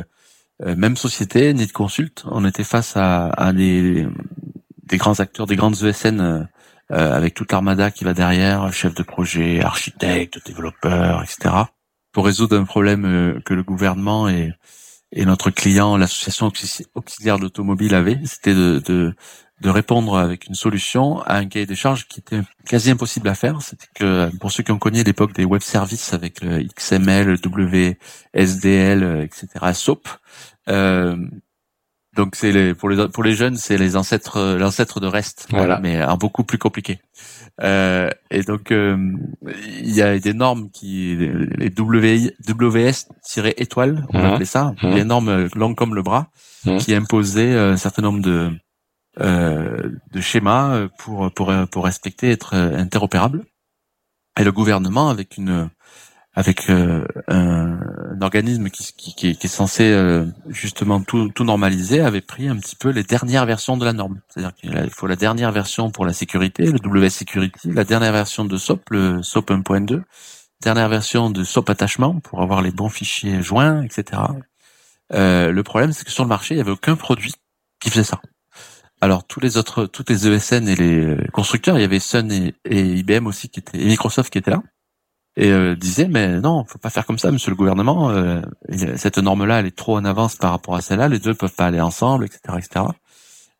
[0.65, 2.23] même société, ni de consulte.
[2.27, 4.07] On était face à, à des
[4.83, 6.47] des grands acteurs, des grandes ESN
[6.89, 11.55] avec toute l'armada qui va derrière, chef de projet, architecte, développeur, etc.
[12.13, 14.53] Pour résoudre un problème que le gouvernement et
[15.11, 19.15] et notre client, l'association auxi- auxiliaire d'automobile avait, c'était de, de
[19.61, 23.33] de répondre avec une solution à un cahier des charges qui était quasi impossible à
[23.35, 23.61] faire.
[23.61, 27.37] C'était que pour ceux qui ont connu l'époque des web services avec le XML, le
[28.35, 30.07] WSDL, euh, etc., SOAP.
[30.69, 31.15] Euh,
[32.15, 35.47] donc c'est les pour les pour les jeunes c'est les ancêtres euh, l'ancêtre de REST,
[35.51, 35.79] Voilà.
[35.79, 36.99] mais un beaucoup plus compliqué.
[37.61, 38.97] Euh, et donc euh,
[39.79, 44.25] il y a des normes qui les WI, WS-étoile, on Mhm.
[44.25, 46.27] appelait ça, des normes euh, longues comme le bras,
[46.65, 46.77] Mhm.
[46.79, 48.49] qui imposaient euh, un certain nombre de euh,
[49.19, 53.45] de schémas euh, pour pour pour respecter être euh, interopérable.
[54.39, 55.69] Et le gouvernement avec une
[56.37, 57.79] avec euh, un,
[58.11, 62.21] un organisme qui, qui, qui est, qui est censé euh, justement tout, tout normaliser avait
[62.21, 64.21] pris un petit peu les dernières versions de la norme.
[64.29, 68.45] C'est-à-dire qu'il faut la dernière version pour la sécurité, le WS Security, la dernière version
[68.45, 70.03] de SOAP, le SOAP 1.2,
[70.61, 74.21] dernière version de SOAP attachement pour avoir les bons fichiers joints, etc.
[75.13, 77.33] Euh, le problème, c'est que sur le marché, il y avait aucun produit
[77.79, 78.21] qui faisait ça.
[78.99, 82.53] Alors tous les autres, toutes les ESN et les constructeurs, il y avait Sun et,
[82.65, 84.63] IBM aussi qui étaient, et Microsoft qui étaient là
[85.37, 88.09] et euh, disaient mais non, faut pas faire comme ça, monsieur le gouvernement.
[88.09, 88.41] euh,
[88.95, 91.07] cette norme-là, elle est trop en avance par rapport à celle-là.
[91.07, 92.85] Les deux peuvent pas aller ensemble, etc., etc.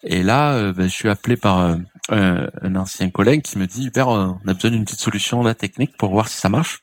[0.03, 3.87] Et là, euh, ben, je suis appelé par euh, un, ancien collègue qui me dit
[3.87, 6.81] Hubert, on a besoin d'une petite solution là technique pour voir si ça marche.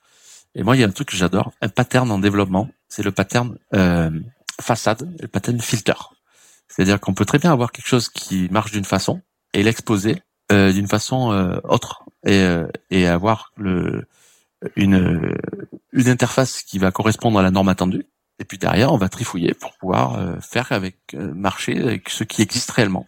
[0.55, 2.69] Et moi, il y a un truc que j'adore, un pattern en développement.
[2.89, 3.57] C'est le pattern
[4.61, 5.95] façade, le pattern filter.
[6.69, 9.21] C'est-à-dire qu'on peut très bien avoir quelque chose qui marche d'une façon
[9.53, 10.23] et l'exposer
[10.53, 14.07] euh, d'une façon euh, autre et, euh, et avoir le
[14.77, 15.37] une
[15.93, 18.07] une interface qui va correspondre à la norme attendue.
[18.39, 22.25] Et puis derrière, on va trifouiller pour pouvoir euh, faire avec euh, marcher avec ce
[22.25, 23.07] qui existe réellement.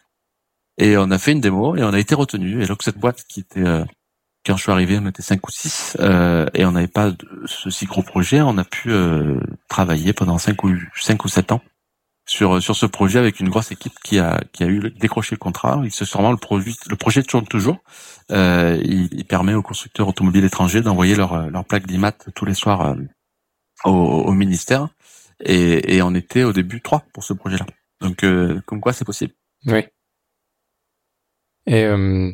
[0.78, 2.62] Et on a fait une démo et on a été retenu.
[2.62, 3.84] Et donc cette boîte qui était euh,
[4.44, 7.26] quand je suis arrivé, on était cinq ou six euh, et on n'avait pas de,
[7.46, 8.40] ce si gros projet.
[8.40, 11.62] On a pu euh, travailler pendant cinq ou cinq ou sept ans
[12.26, 15.38] sur sur ce projet avec une grosse équipe qui a qui a eu décroché le
[15.38, 15.80] contrat.
[15.84, 17.78] Il se sûrement le projet le projet tourne toujours.
[18.32, 22.54] Euh, il, il permet aux constructeurs automobiles étrangers d'envoyer leur leur plaque d'IMAT tous les
[22.54, 22.94] soirs euh,
[23.84, 24.88] au, au ministère.
[25.44, 27.66] Et, et on était au début trois pour ce projet-là.
[28.00, 29.34] Donc euh, comme quoi c'est possible.
[29.66, 29.84] Oui.
[31.66, 32.32] Et euh,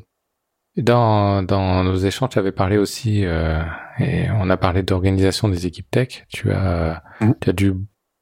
[0.77, 3.63] dans, dans nos échanges, tu avais parlé aussi, euh,
[3.99, 6.25] et on a parlé d'organisation des équipes tech.
[6.29, 7.35] Tu as, Mhm.
[7.41, 7.73] tu as dû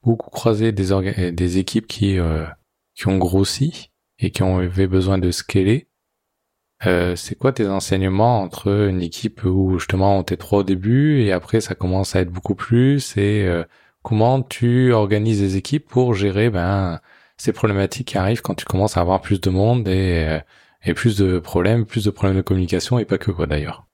[0.02, 2.46] beaucoup croiser des, orga- des équipes qui, euh,
[2.94, 5.88] qui ont grossi et qui ont avait besoin de scaler.
[6.86, 11.20] Euh, c'est quoi tes enseignements entre une équipe où justement on était trois au début
[11.20, 13.64] et après ça commence à être beaucoup plus et euh,
[14.02, 17.00] comment tu organises les équipes pour gérer ben
[17.36, 20.40] ces problématiques qui arrivent quand tu commences à avoir plus de monde euh,
[20.82, 23.89] et plus de problèmes, plus de problèmes de communication et pas que quoi d'ailleurs?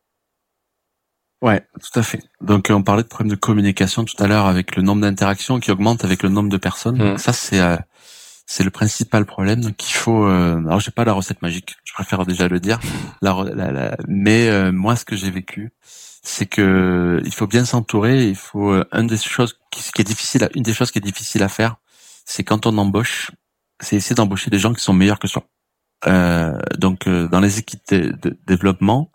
[1.43, 2.23] Ouais, tout à fait.
[2.41, 5.61] Donc euh, on parlait de problème de communication tout à l'heure avec le nombre d'interactions
[5.61, 6.97] qui augmente avec le nombre de personnes.
[6.99, 7.77] Donc ça c'est euh,
[8.47, 9.61] c'est le principal problème.
[9.61, 10.25] Donc il faut.
[10.27, 11.77] Euh, alors j'ai pas la recette magique.
[11.85, 12.81] Je préfère déjà le dire.
[13.21, 15.73] La, re- la- la- mais euh, moi ce que j'ai vécu,
[16.23, 18.27] c'est que il faut bien s'entourer.
[18.29, 20.99] Il faut euh, une des choses qui, qui est difficile, à, une des choses qui
[20.99, 21.77] est difficile à faire,
[22.25, 23.31] c'est quand on embauche
[23.81, 25.45] c'est essayer d'embaucher des gens qui sont meilleurs que soi.
[26.07, 29.11] Euh, donc euh, dans les équipes de, développement,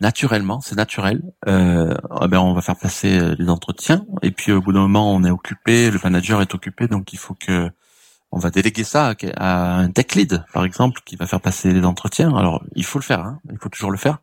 [0.00, 1.22] naturellement, c'est naturel.
[1.46, 4.80] Euh, eh ben on va faire passer euh, les entretiens et puis au bout d'un
[4.80, 7.70] moment, on est occupé, le manager est occupé, donc il faut que
[8.32, 11.84] on va déléguer ça à, un tech lead, par exemple, qui va faire passer les
[11.84, 12.34] entretiens.
[12.36, 14.18] Alors il faut le faire, hein, il faut toujours le faire,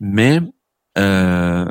[0.00, 0.40] mais
[0.98, 1.70] euh,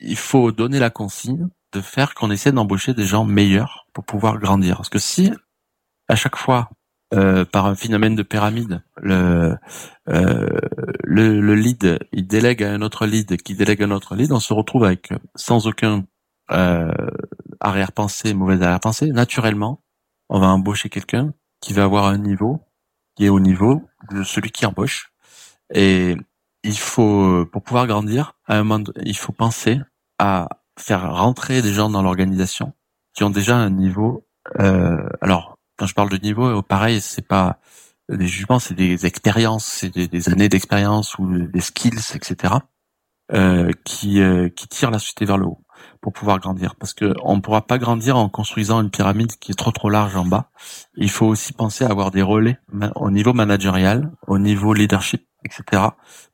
[0.00, 4.38] il faut donner la consigne de faire qu'on essaie d'embaucher des gens meilleurs pour pouvoir
[4.38, 4.76] grandir.
[4.76, 5.32] Parce que si
[6.08, 6.70] à chaque fois
[7.12, 9.56] euh, par un phénomène de pyramide, le,
[10.08, 10.48] euh,
[11.04, 14.32] le, le lead, il délègue à un autre lead, qui délègue à un autre lead,
[14.32, 16.04] on se retrouve avec sans aucun
[16.50, 16.90] euh,
[17.60, 19.08] arrière-pensée, mauvaise arrière-pensée.
[19.12, 19.82] Naturellement,
[20.28, 22.60] on va embaucher quelqu'un qui va avoir un niveau
[23.16, 25.12] qui est au niveau de celui qui embauche.
[25.74, 26.16] Et
[26.64, 29.80] il faut, pour pouvoir grandir, à un moment, il faut penser
[30.18, 30.48] à
[30.78, 32.72] faire rentrer des gens dans l'organisation
[33.14, 34.26] qui ont déjà un niveau.
[34.58, 37.58] Euh, alors, quand je parle de niveau, euh, pareil, c'est pas
[38.08, 42.54] des jugements, c'est des expériences, c'est des, années d'expérience ou des skills, etc.
[43.32, 45.64] Euh, qui euh, qui tirent la société vers le haut
[46.02, 46.74] pour pouvoir grandir.
[46.76, 49.88] Parce que on ne pourra pas grandir en construisant une pyramide qui est trop trop
[49.88, 50.50] large en bas.
[50.96, 52.58] Il faut aussi penser à avoir des relais
[52.96, 55.82] au niveau managérial, au niveau leadership, etc.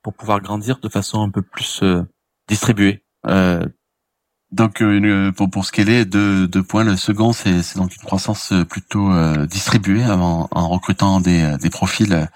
[0.02, 2.02] pour pouvoir grandir de façon un peu plus euh,
[2.48, 3.04] distribuée.
[4.52, 6.84] Euh, donc euh, pour, pour scaler deux, deux points.
[6.84, 11.56] Le second, c'est, c'est donc une croissance euh, plutôt euh, distribuée en, en, recrutant des,
[11.60, 12.28] des profils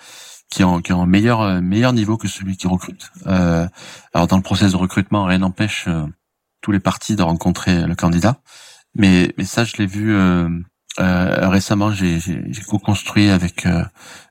[0.50, 3.10] qui ont, qui ont un meilleur, meilleur niveau que celui qui recrute.
[3.26, 3.66] Euh,
[4.12, 5.88] alors dans le process de recrutement, rien n'empêche
[6.60, 8.40] tous les partis de rencontrer le candidat.
[8.94, 10.48] Mais, mais ça, je l'ai vu euh,
[10.98, 11.90] récemment.
[11.92, 13.66] J'ai, j'ai, j'ai co-construit avec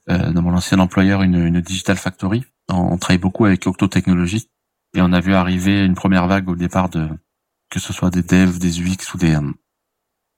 [0.07, 2.45] dans mon ancien employeur une, une digital factory.
[2.69, 4.47] On, on travaille beaucoup avec Octo Technologies
[4.95, 7.09] et on a vu arriver une première vague au départ de
[7.71, 9.51] que ce soit des devs, des UX ou des euh,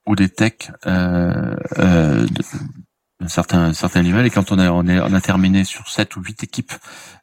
[0.05, 4.03] ou des techs euh, euh, de, certains certains.
[4.03, 6.73] Et quand on a on, est, on a terminé sur sept ou huit équipes,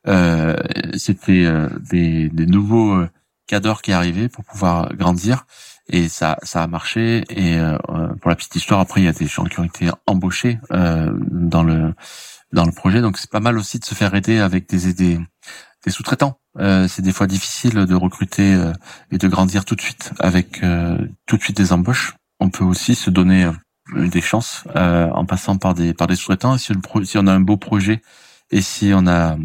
[0.06, 0.56] euh,
[0.96, 3.04] c'était euh, des, des nouveaux
[3.46, 5.46] cadres qui arrivaient pour pouvoir grandir.
[5.88, 7.24] Et ça ça a marché.
[7.30, 7.58] Et
[8.20, 11.64] pour la petite histoire, après il y a des gens qui ont été embauchés dans
[11.64, 11.94] le
[12.52, 13.00] dans le projet.
[13.00, 15.18] Donc c'est pas mal aussi de se faire aider avec des des,
[15.84, 18.72] des sous-traitants euh, c'est des fois difficile de recruter euh,
[19.12, 22.14] et de grandir tout de suite avec euh, tout de suite des embauches.
[22.40, 23.48] On peut aussi se donner
[23.94, 26.56] des chances en passant par des par des sous-traitants.
[26.56, 26.72] Si,
[27.18, 28.00] on a un beau projet
[28.50, 29.36] et si on a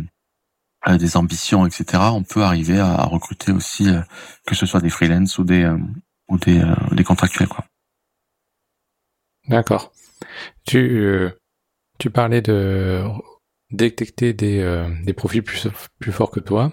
[0.98, 3.90] des ambitions, etc., on peut arriver à, recruter aussi
[4.46, 5.70] que ce soit des freelance ou des
[6.30, 7.50] ou des, des contractuels.
[9.50, 9.92] D'accord.
[10.66, 11.30] Tu
[11.98, 13.04] tu parlais de
[13.72, 15.68] détecter des, des profils plus,
[16.00, 16.72] plus forts que toi.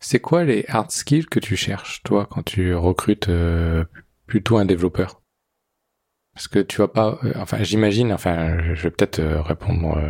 [0.00, 3.84] C'est quoi les hard skills que tu cherches, toi, quand tu recrutes euh,
[4.26, 5.20] plutôt un développeur?
[6.34, 7.18] Parce que tu vas pas...
[7.24, 10.00] Euh, enfin, j'imagine, enfin, je vais peut-être euh, répondre...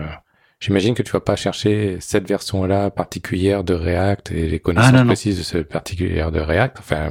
[0.60, 5.04] j'imagine que tu vas pas chercher cette version-là particulière de React et les connaissances ah,
[5.04, 6.78] précises de cette particulière de React.
[6.78, 7.10] Enfin,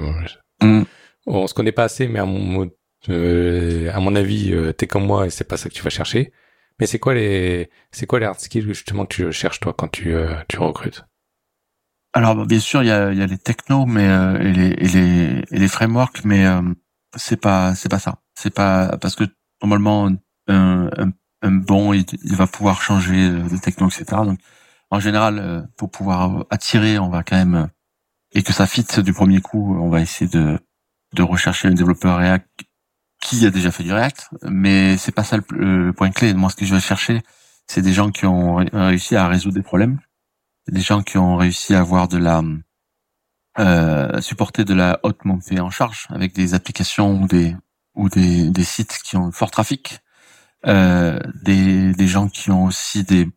[0.62, 0.84] mm.
[1.26, 2.72] on se connaît pas assez, mais à mon,
[3.10, 6.32] à mon avis, t'es comme moi et c'est pas ça que tu vas chercher.
[6.80, 9.88] Mais c'est quoi les, c'est quoi les hard skills justement que tu cherches toi quand
[9.88, 10.14] tu,
[10.48, 11.06] tu recrutes?
[12.14, 14.68] Alors bah, bien sûr, il y a, y a les technos, mais euh, et, les,
[14.70, 16.62] et, les, et les frameworks, mais euh,
[17.16, 18.20] c'est pas c'est pas ça.
[18.36, 19.26] C'est pas parce que
[19.62, 20.08] normalement
[20.48, 21.12] un, un,
[21.42, 24.06] un bon il, il, va pouvoir changer de techno, etc.
[24.26, 24.40] Donc
[24.90, 27.70] en général, euh, pour pouvoir attirer, on va quand même
[28.34, 30.60] et que ça fit du premier coup, on va essayer de
[31.14, 32.48] de rechercher un développeur React
[33.22, 36.34] qui a déjà fait du React, mais c'est pas ça le, point clé.
[36.34, 37.22] Moi, ce que je vais chercher,
[37.68, 40.00] c'est des gens qui ont réussi à résoudre des problèmes
[40.72, 42.42] des gens qui ont réussi à avoir de la
[43.60, 47.56] euh, supporter de la haute montée en charge avec des applications ou des
[47.96, 50.02] ou des, des sites qui ont fort trafic,
[50.68, 53.28] euh, des, des gens qui ont aussi des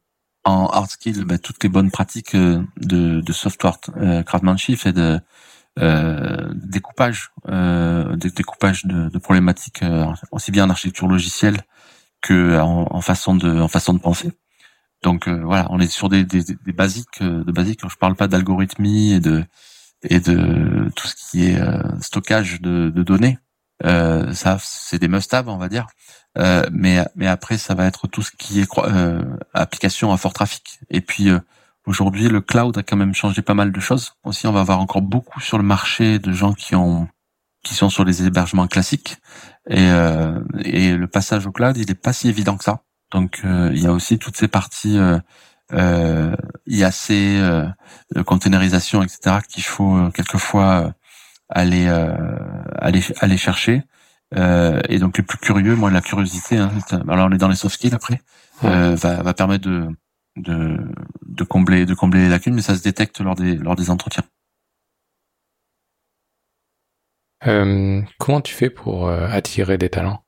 [0.44, 4.92] en hard skill bah, toutes les bonnes pratiques euh, de, de software euh, craftsmanship et
[4.92, 5.20] de
[6.54, 11.58] découpage, euh, de découpage de, de problématiques euh, aussi bien en architecture logicielle
[12.20, 14.32] que en, en, façon de en façon de penser.
[15.02, 17.80] Donc euh, voilà, on est sur des, des, des basiques, euh, de basiques.
[17.88, 19.44] Je parle pas d'algorithmie et de
[20.02, 23.38] et de tout ce qui est euh, stockage de, de données.
[23.82, 25.86] ça, c'est des must-have, on va dire.
[26.70, 28.68] mais mais après, ça va être tout ce qui est
[29.54, 30.80] application à fort trafic.
[30.90, 31.30] Et puis
[31.86, 34.12] aujourd'hui, le cloud a quand même changé pas mal de choses.
[34.24, 37.08] Aussi, on va avoir encore beaucoup sur le marché de gens qui ont
[37.62, 39.18] qui sont sur les hébergements classiques.
[39.68, 39.88] Et,
[40.64, 42.82] et le passage au cloud, il est pas si évident que ça.
[43.10, 45.18] Donc euh, il y a aussi toutes ces parties euh,
[45.72, 46.34] euh,
[46.66, 47.68] IAC, euh,
[48.24, 49.38] containerisation, etc.
[49.48, 50.94] qu'il faut quelquefois
[51.48, 51.88] aller
[52.78, 53.84] aller aller chercher.
[54.36, 56.70] Euh, et donc les plus curieux, moi la curiosité, hein,
[57.08, 58.20] alors on est dans les soft skills après,
[58.64, 59.88] euh, va, va permettre de,
[60.36, 60.78] de,
[61.26, 64.24] de combler de combler les lacunes, mais ça se détecte lors des lors des entretiens.
[67.46, 70.22] Euh, comment tu fais pour euh, attirer des talents?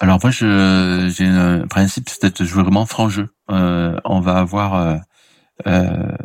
[0.00, 3.28] Alors moi, je j'ai un principe, c'est de jouer vraiment franc jeu.
[3.50, 4.96] Euh, on va avoir, euh,
[5.66, 6.16] euh,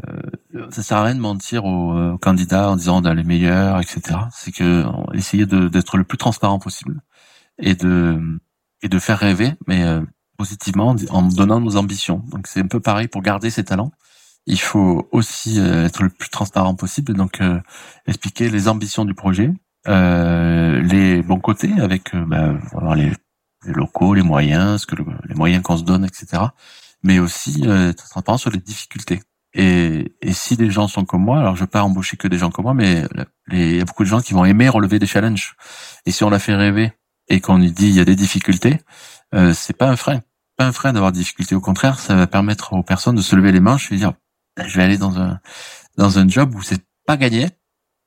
[0.70, 4.02] ça sert à rien de mentir aux, candidats en disant on a les meilleurs, etc.
[4.32, 7.02] C'est que essayer d'être le plus transparent possible
[7.60, 8.20] et de
[8.84, 9.84] et de faire rêver, mais
[10.38, 12.24] positivement en donnant nos ambitions.
[12.30, 13.92] Donc c'est un peu pareil pour garder ses talents
[14.46, 17.60] il faut aussi euh, être le plus transparent possible, donc euh,
[18.08, 19.52] expliquer les ambitions du projet,
[19.88, 22.54] euh, les bons côtés avec bah,
[22.96, 23.12] les,
[23.66, 26.44] locaux, les moyens, ce que les moyens qu'on se donne, etc.
[27.04, 29.22] Mais aussi être transparent sur les difficultés.
[29.54, 32.40] Et, et, si les gens sont comme moi, alors je vais pas embaucher que des
[32.40, 33.04] gens comme moi, mais
[33.52, 35.56] il y a beaucoup de gens qui vont aimer relever des challenges.
[36.06, 36.92] Et si on la fait rêver
[37.28, 38.80] et qu'on lui dit il y a des difficultés,
[39.34, 40.22] euh, c'est pas un frein,
[40.58, 41.56] pas un frein d'avoir des difficultés.
[41.56, 44.14] Au contraire, ça va permettre aux personnes de se lever les mains et dire
[44.64, 45.40] je vais aller dans un
[45.98, 47.50] dans un job où c'est pas gagné,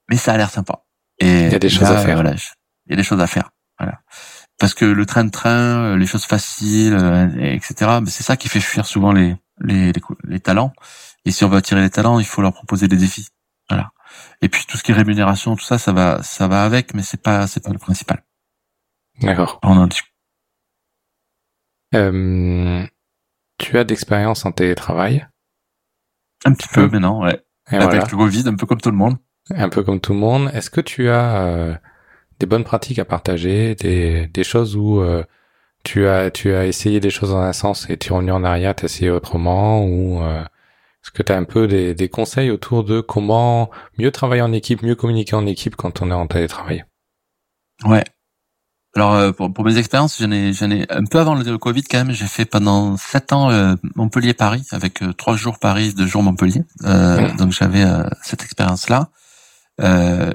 [0.08, 0.84] mais ça a l'air sympa.
[1.18, 2.14] Et il y a des choses à faire.
[2.16, 3.50] Voilà, il y a des choses à faire.
[3.78, 4.00] Voilà.
[4.58, 7.98] Parce que le train de train, euh, les choses faciles, euh, etc.
[8.06, 9.92] C'est ça qui fait fuir souvent les, les,
[10.24, 10.72] les talents.
[11.24, 13.28] Et si on veut attirer les talents, il faut leur proposer des défis.
[13.68, 13.90] Voilà.
[14.40, 17.02] Et puis tout ce qui est rémunération, tout ça, ça va, ça va avec, mais
[17.02, 18.24] c'est pas, c'est pas le principal.
[19.20, 19.58] D'accord.
[19.62, 20.12] On en discute.
[21.96, 22.86] Euh,
[23.58, 25.26] tu as d'expérience en télétravail?
[26.44, 27.42] Un petit peu, mais non, ouais.
[27.66, 29.16] Avec le Covid, un peu comme tout le monde.
[29.54, 30.50] Un peu comme tout le monde.
[30.54, 31.74] Est-ce que tu as euh,
[32.38, 35.24] des bonnes pratiques à partager, des, des choses où euh,
[35.84, 38.44] tu as tu as essayé des choses dans un sens et tu es revenu en
[38.44, 42.50] arrière, as essayé autrement ou euh, est-ce que tu as un peu des, des conseils
[42.50, 46.26] autour de comment mieux travailler en équipe, mieux communiquer en équipe quand on est en
[46.26, 46.84] télétravail?
[47.84, 48.04] Ouais,
[48.96, 51.82] alors euh, pour, pour, mes expériences, j'en ai, j'en ai un peu avant le Covid
[51.84, 52.12] quand même.
[52.12, 56.62] J'ai fait pendant sept ans euh, Montpellier-Paris avec euh, trois jours Paris, deux jours Montpellier.
[56.82, 57.36] Mmh.
[57.36, 57.84] Donc j'avais
[58.22, 59.08] cette expérience-là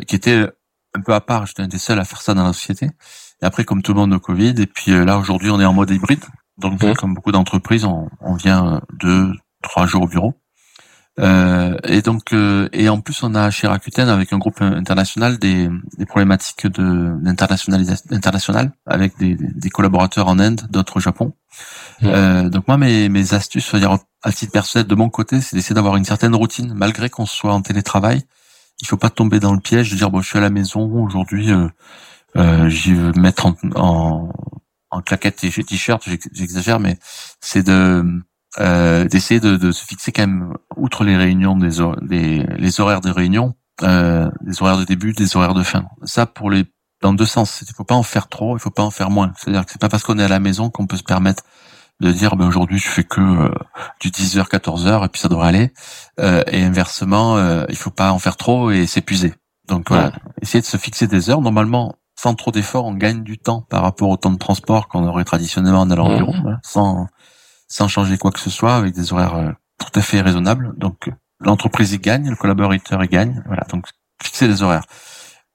[0.08, 0.48] qui était
[0.94, 1.46] un peu à part.
[1.48, 2.88] J'étais un des seuls à faire ça dans la société.
[3.42, 4.54] Et après, comme tout le monde, le Covid.
[4.60, 6.24] Et puis là, aujourd'hui, on est en mode hybride.
[6.58, 6.94] Donc mmh.
[6.94, 9.32] comme beaucoup d'entreprises, on, on vient deux,
[9.64, 10.41] trois jours au bureau.
[11.22, 15.38] Euh, et donc, euh, et en plus, on a chez Rakuten avec un groupe international
[15.38, 21.34] des, des problématiques de d'internationalisation internationale avec des, des, collaborateurs en Inde, d'autres au Japon.
[22.04, 25.76] Euh, donc moi, mes, mes astuces, dire à titre personnel de mon côté, c'est d'essayer
[25.76, 28.24] d'avoir une certaine routine, malgré qu'on soit en télétravail.
[28.82, 30.92] Il faut pas tomber dans le piège de dire bon, je suis à la maison
[31.04, 31.68] aujourd'hui, euh,
[32.36, 34.30] euh, j'y vais mettre en, en,
[34.90, 36.04] en claquette et t-shirt,
[36.34, 36.98] j'exagère, mais
[37.42, 38.04] c'est de
[38.60, 43.02] euh, d'essayer de, de, se fixer quand même, outre les réunions, des, des les horaires
[43.02, 45.86] de réunion, euh, les horaires de début, des horaires de fin.
[46.04, 46.66] Ça, pour les
[47.02, 47.64] dans deux sens.
[47.68, 49.34] Il faut pas en faire trop, il faut pas en faire moins.
[49.38, 51.44] C'est-à-dire que c'est pas parce qu'on est à la maison qu'on peut se permettre
[52.00, 53.54] de dire ben aujourd'hui je fais que euh,
[54.00, 55.72] du 10h 14h et puis ça devrait aller
[56.20, 59.36] euh, et inversement euh, il faut pas en faire trop et s'épuiser
[59.68, 63.38] donc voilà essayer de se fixer des heures normalement sans trop d'efforts on gagne du
[63.38, 66.34] temps par rapport au temps de transport qu'on aurait traditionnellement en allant au bureau
[66.64, 67.06] sans
[67.72, 70.74] sans changer quoi que ce soit, avec des horaires euh, tout à fait raisonnables.
[70.78, 71.10] Donc
[71.40, 73.42] l'entreprise y gagne, le collaborateur y gagne.
[73.48, 73.86] Voilà, donc
[74.22, 74.84] fixer les horaires.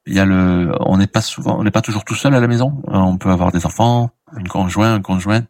[0.07, 2.41] Il y a le, on n'est pas souvent, on n'est pas toujours tout seul à
[2.41, 2.83] la maison.
[2.89, 5.43] Euh, on peut avoir des enfants, une conjointe, un conjoint,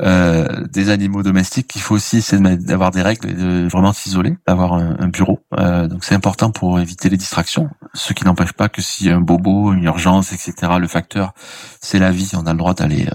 [0.00, 1.76] euh, des animaux domestiques.
[1.76, 5.40] Il faut aussi essayer d'avoir des règles, et de vraiment s'isoler, d'avoir un, bureau.
[5.58, 7.68] Euh, donc c'est important pour éviter les distractions.
[7.92, 10.54] Ce qui n'empêche pas que a un bobo, une urgence, etc.
[10.78, 11.34] Le facteur,
[11.82, 12.30] c'est la vie.
[12.34, 13.06] On a le droit d'aller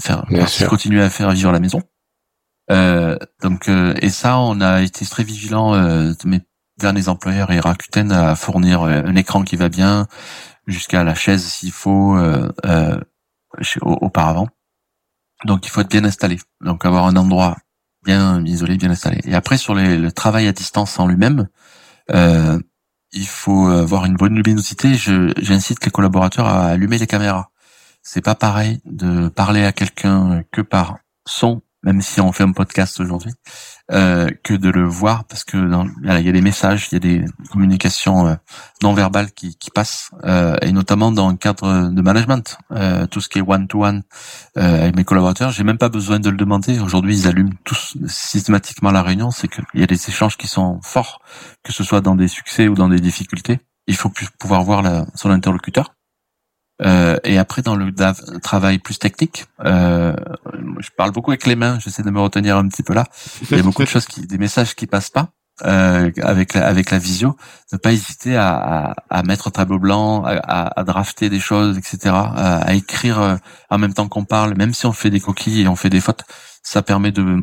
[0.00, 0.24] faire,
[0.68, 1.82] continuer à faire vivre à la maison.
[2.70, 5.74] Euh, donc euh, et ça, on a été très vigilant.
[5.74, 6.40] Euh, mes
[6.78, 10.06] derniers employeurs et Rakuten à fournir un écran qui va bien
[10.66, 12.18] jusqu'à la chaise s'il faut
[13.82, 14.48] auparavant.
[15.44, 16.38] Donc il faut être bien installé.
[16.60, 17.56] Donc avoir un endroit
[18.04, 19.20] bien isolé, bien installé.
[19.24, 21.48] Et après sur les, le travail à distance en lui-même,
[22.10, 22.58] euh,
[23.12, 24.94] il faut avoir une bonne luminosité.
[24.94, 27.50] J'incite les collaborateurs à allumer les caméras.
[28.02, 30.96] C'est pas pareil de parler à quelqu'un que par
[31.26, 33.32] son même si on fait un podcast aujourd'hui,
[33.90, 37.00] euh, que de le voir parce que il y a des messages, il y a
[37.00, 38.34] des communications euh,
[38.82, 43.20] non verbales qui, qui passent euh, et notamment dans le cadre de management, euh, tout
[43.20, 44.02] ce qui est one to one
[44.54, 46.78] avec mes collaborateurs, j'ai même pas besoin de le demander.
[46.78, 50.80] Aujourd'hui, ils allument tous systématiquement la réunion, c'est qu'il y a des échanges qui sont
[50.82, 51.20] forts,
[51.62, 53.60] que ce soit dans des succès ou dans des difficultés.
[53.86, 55.94] Il faut pouvoir voir la, son interlocuteur.
[56.84, 57.92] Euh, et après, dans le
[58.40, 60.14] travail plus technique, euh,
[60.80, 61.78] je parle beaucoup avec les mains.
[61.80, 63.04] J'essaie de me retenir un petit peu là.
[63.50, 65.30] Il y a beaucoup de choses qui, des messages qui passent pas.
[65.64, 67.36] euh, avec la, avec la visio,
[67.72, 72.14] ne pas hésiter à, à, à mettre tableau blanc, à, à, drafter des choses, etc.,
[72.14, 73.36] à, écrire euh,
[73.70, 76.00] en même temps qu'on parle, même si on fait des coquilles et on fait des
[76.00, 76.24] fautes,
[76.62, 77.38] ça permet de.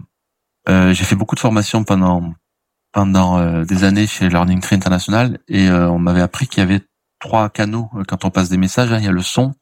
[0.70, 2.34] Euh, J'ai fait beaucoup de formations pendant
[2.92, 6.64] pendant euh, des années chez Learning Tree International et euh, on m'avait appris qu'il y
[6.64, 6.82] avait
[7.20, 8.92] trois canaux quand on passe des messages.
[8.92, 9.00] Hein.
[9.00, 9.54] Il y a le son,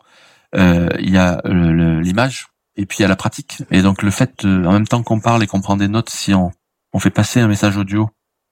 [0.54, 3.64] il y a l'image et puis il y a la pratique.
[3.72, 6.34] Et donc le fait, en même temps qu'on parle et qu'on prend des notes, si
[6.34, 6.52] on
[6.94, 8.10] on fait passer un message audio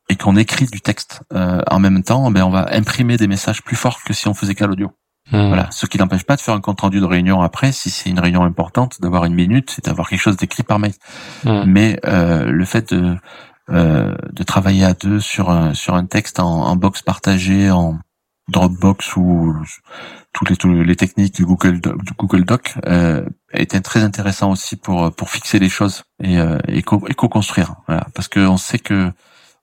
[0.10, 3.64] et qu'on écrit du texte euh, en même temps, ben on va imprimer des messages
[3.64, 4.92] plus forts que si on faisait qu'à l'audio.
[5.32, 5.48] Hmm.
[5.48, 8.12] Voilà, ce qui n'empêche pas de faire un compte rendu de réunion après, si c'est
[8.12, 10.94] une réunion importante, d'avoir une minute, c'est d'avoir quelque chose d'écrit par mail.
[11.44, 11.64] Hmm.
[11.66, 13.18] Mais euh, le fait de
[13.72, 17.98] euh, de travailler à deux sur un sur un texte en, en box partagée, en
[18.48, 19.56] Dropbox ou
[20.34, 21.82] toutes les, techniques du Google
[22.18, 26.84] Google Doc euh, était très intéressant aussi pour pour fixer les choses et euh, et
[26.84, 27.76] co-construire.
[27.88, 29.12] Voilà, parce que on sait que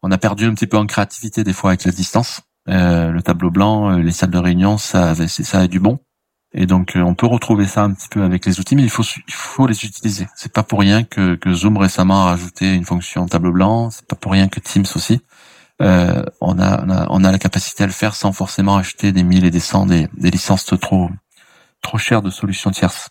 [0.03, 2.41] on a perdu un petit peu en créativité des fois avec la distance.
[2.69, 5.99] Euh, le tableau blanc, euh, les salles de réunion, ça, ça a du bon.
[6.55, 8.91] Et donc euh, on peut retrouver ça un petit peu avec les outils, mais il
[8.91, 10.29] faut il faut les utiliser.
[10.37, 13.91] C'est pas pour rien que, que Zoom récemment a rajouté une fonction tableau blanc.
[13.91, 15.21] C'est pas pour rien que Teams aussi.
[15.81, 19.11] Euh, on, a, on, a, on a la capacité à le faire sans forcément acheter
[19.11, 21.09] des mille et des cents des, des licences trop
[21.83, 23.11] trop chères de solutions tierces.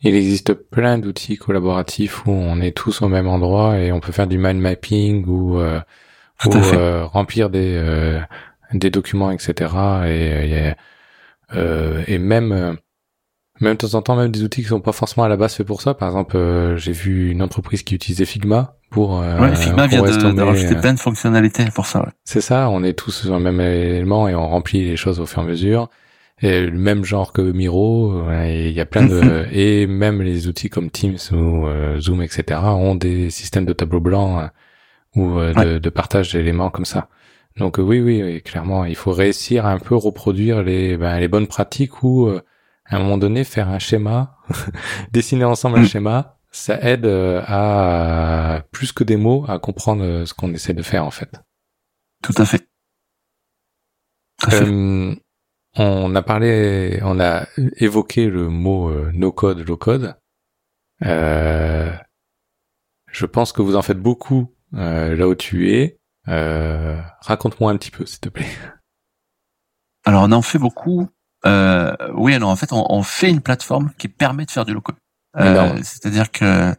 [0.00, 4.12] Il existe plein d'outils collaboratifs où on est tous au même endroit et on peut
[4.12, 5.80] faire du mind mapping ou, euh,
[6.46, 8.20] euh remplir des, euh,
[8.72, 9.72] des documents, etc.
[10.06, 10.74] Et,
[11.54, 12.76] euh, et même
[13.60, 15.54] même de temps en temps même des outils qui sont pas forcément à la base
[15.54, 15.94] faits pour ça.
[15.94, 16.36] Par exemple,
[16.76, 19.18] j'ai vu une entreprise qui utilisait Figma pour.
[19.20, 22.06] ouais, Figma vient de, rajouter plein de fonctionnalités pour ça.
[22.24, 22.68] C'est ça.
[22.70, 25.44] On est tous sur le même élément et on remplit les choses au fur et
[25.44, 25.88] à mesure
[26.42, 28.22] et le même genre que Miro.
[28.30, 32.60] Il y a plein de et même les outils comme Teams ou euh, Zoom, etc.
[32.64, 34.46] ont des systèmes de tableau blanc euh,
[35.14, 37.08] ou euh, de, de, partage d'éléments comme ça.
[37.56, 41.46] Donc oui, oui, clairement, il faut réussir à un peu reproduire les ben, les bonnes
[41.46, 42.30] pratiques ou
[42.88, 44.36] à un moment donné faire un schéma,
[45.12, 45.86] dessiner ensemble un mm.
[45.86, 51.04] schéma, ça aide à plus que des mots à comprendre ce qu'on essaie de faire
[51.04, 51.40] en fait.
[52.22, 52.66] Tout à fait.
[54.38, 55.20] Tout à fait.
[55.78, 60.16] On a parlé, on a évoqué le mot euh, no code, low code.
[61.04, 61.92] Euh,
[63.12, 65.98] je pense que vous en faites beaucoup euh, là où tu es.
[66.26, 68.48] Raconte-moi un petit peu, s'il te plaît.
[70.04, 71.08] Alors on en fait beaucoup.
[72.14, 74.96] Oui, alors en fait, on, fait une plateforme qui permet de faire du low code.
[75.82, 76.74] C'est-à-dire que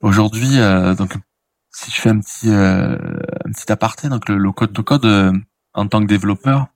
[0.00, 0.58] aujourd'hui,
[0.96, 1.14] donc
[1.72, 5.06] si je fais un petit un petit aparté, donc le low code, no code
[5.74, 6.68] en tant que développeur,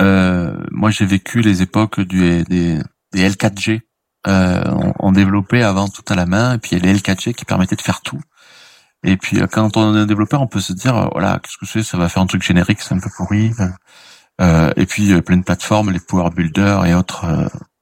[0.00, 2.78] euh, moi, j'ai vécu les époques du, des,
[3.12, 3.80] des L4G.
[4.26, 6.98] Euh, on, on, développait avant tout à la main, et puis il y a les
[6.98, 8.20] L4G qui permettaient de faire tout.
[9.04, 11.58] Et puis euh, quand on est un développeur, on peut se dire, euh, voilà, qu'est-ce
[11.58, 11.82] que c'est?
[11.82, 13.52] Ça va faire un truc générique, c'est un peu pourri.
[13.60, 13.68] Euh,
[14.40, 17.24] et puis plein de plateformes, les Power Builder et autres,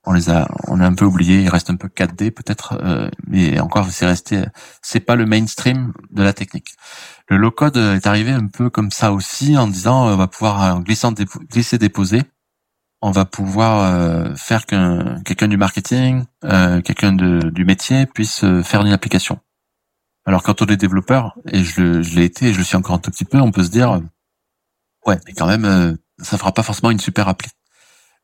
[0.07, 1.40] on les a, on a un peu oublié.
[1.42, 2.78] Il reste un peu 4D peut-être,
[3.26, 4.44] mais encore c'est resté,
[4.82, 6.74] c'est pas le mainstream de la technique.
[7.28, 10.76] Le low code est arrivé un peu comme ça aussi, en disant on va pouvoir
[10.76, 12.22] en glissant, glisser, déposer,
[13.07, 18.62] on va pouvoir euh, faire qu'un quelqu'un du marketing, euh, quelqu'un du métier puisse euh,
[18.62, 19.40] faire une application.
[20.24, 22.94] Alors quand on est développeur, et je, je l'ai été, et je le suis encore
[22.94, 24.00] un tout petit peu, on peut se dire
[25.07, 27.51] ouais, mais quand même, ça fera pas forcément une super appli.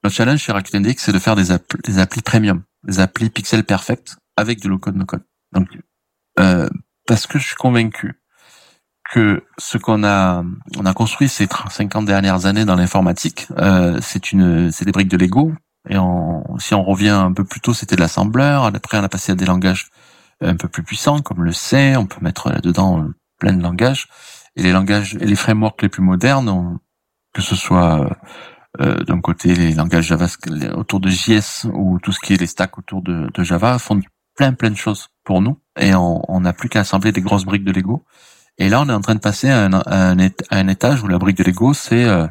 [0.03, 1.49] Notre challenge chez Rakuten DX, c'est de faire des,
[1.84, 5.24] des applis premium, des applis pixel perfect avec du low code no code.
[5.53, 5.68] Donc
[7.07, 8.20] parce que je suis convaincu
[9.11, 10.45] que ce qu'on a
[10.78, 15.09] on a construit ces 50 dernières années dans l'informatique, euh, c'est une c'est des briques
[15.09, 15.53] de Lego.
[15.88, 15.97] Et
[16.59, 18.64] si on revient un peu plus tôt, c'était de l'assembleur.
[18.64, 19.88] Après, on a passé à des langages
[20.43, 21.97] un peu plus puissants comme le C.
[21.97, 24.07] On peut mettre là-dedans plein de langages.
[24.57, 26.78] Et les langages et les frameworks les plus modernes,
[27.32, 28.10] que ce soit
[28.80, 30.26] euh, d'un côté les langages Java
[30.74, 34.00] autour de JS ou tout ce qui est les stacks autour de, Java, font
[34.36, 35.58] plein plein de choses pour nous.
[35.78, 38.04] Et on n'a plus qu'à assembler des grosses briques de Lego
[38.60, 40.14] et là, on est en train de passer à un, à
[40.50, 42.26] un, étage où la brique de Lego, c'est euh,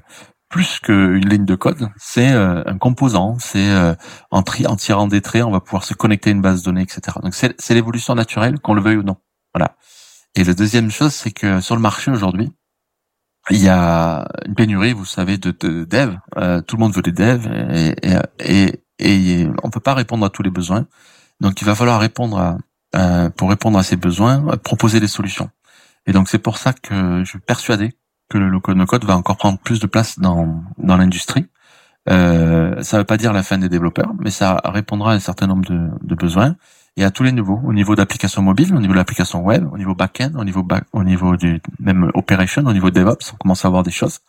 [0.47, 3.95] plus qu'une ligne de code, c'est euh, un composant, c'est euh,
[4.29, 6.83] en, en tirant des traits, on va pouvoir se connecter à une base de données,
[6.83, 7.17] etc.
[7.23, 9.17] Donc c'est l'évolution naturelle, qu'on le veuille ou non.
[9.55, 9.75] Voilà.
[10.35, 12.51] Et la deuxième chose, c'est que sur le marché aujourd'hui,
[13.51, 16.17] il y a une pénurie, vous savez, de, de devs.
[16.67, 17.95] tout le monde veut des devs et,
[18.39, 20.85] et, et, on peut pas répondre à tous les besoins.
[21.41, 22.57] Donc il va falloir répondre
[22.93, 25.49] à, pour répondre à ces besoins, proposer des solutions.
[26.05, 27.93] Et donc c'est pour ça que je suis persuadé
[28.29, 31.47] que le low-code no-code va encore prendre plus de place dans, dans l'industrie.
[32.09, 35.19] Euh, ça ne veut pas dire la fin des développeurs, mais ça répondra à un
[35.19, 36.55] certain nombre de, de besoins.
[36.99, 39.77] Et à tous les niveaux, au niveau d'application mobile, au niveau de l'application web, au
[39.77, 43.69] niveau back-end, au niveau au niveau du même operation, au niveau DevOps, on commence à
[43.69, 44.19] voir des choses.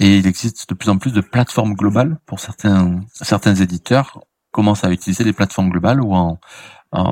[0.00, 4.82] Et il existe de plus en plus de plateformes globales pour certains certains éditeurs commencent
[4.82, 6.40] à utiliser des plateformes globales où en,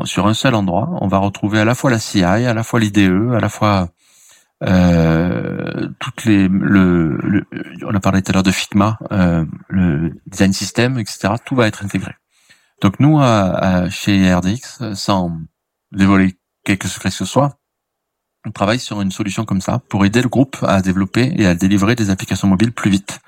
[0.05, 2.81] sur un seul endroit, on va retrouver à la fois la CI, à la fois
[2.81, 3.91] l'IDE, à la fois
[4.65, 7.47] euh, toutes les le,
[7.85, 11.35] on a parlé tout à l'heure de Figma, euh, le design system, etc.
[11.45, 12.15] Tout va être intégré.
[12.83, 13.21] Donc nous,
[13.91, 15.33] chez RDX, sans
[15.93, 17.59] dévoiler quelques secrets que ce soit,
[18.47, 21.57] on travaille sur une solution comme ça pour aider le groupe à développer et à
[21.57, 23.19] délivrer des applications mobiles plus vite,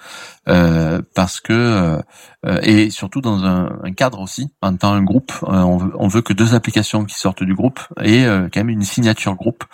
[0.49, 2.01] euh, parce que
[2.46, 5.92] euh, et surtout dans un, un, cadre aussi en tant un groupe, euh, on, veut,
[5.99, 9.34] on, veut, que deux applications qui sortent du groupe aient euh, quand même une signature
[9.34, 9.64] groupe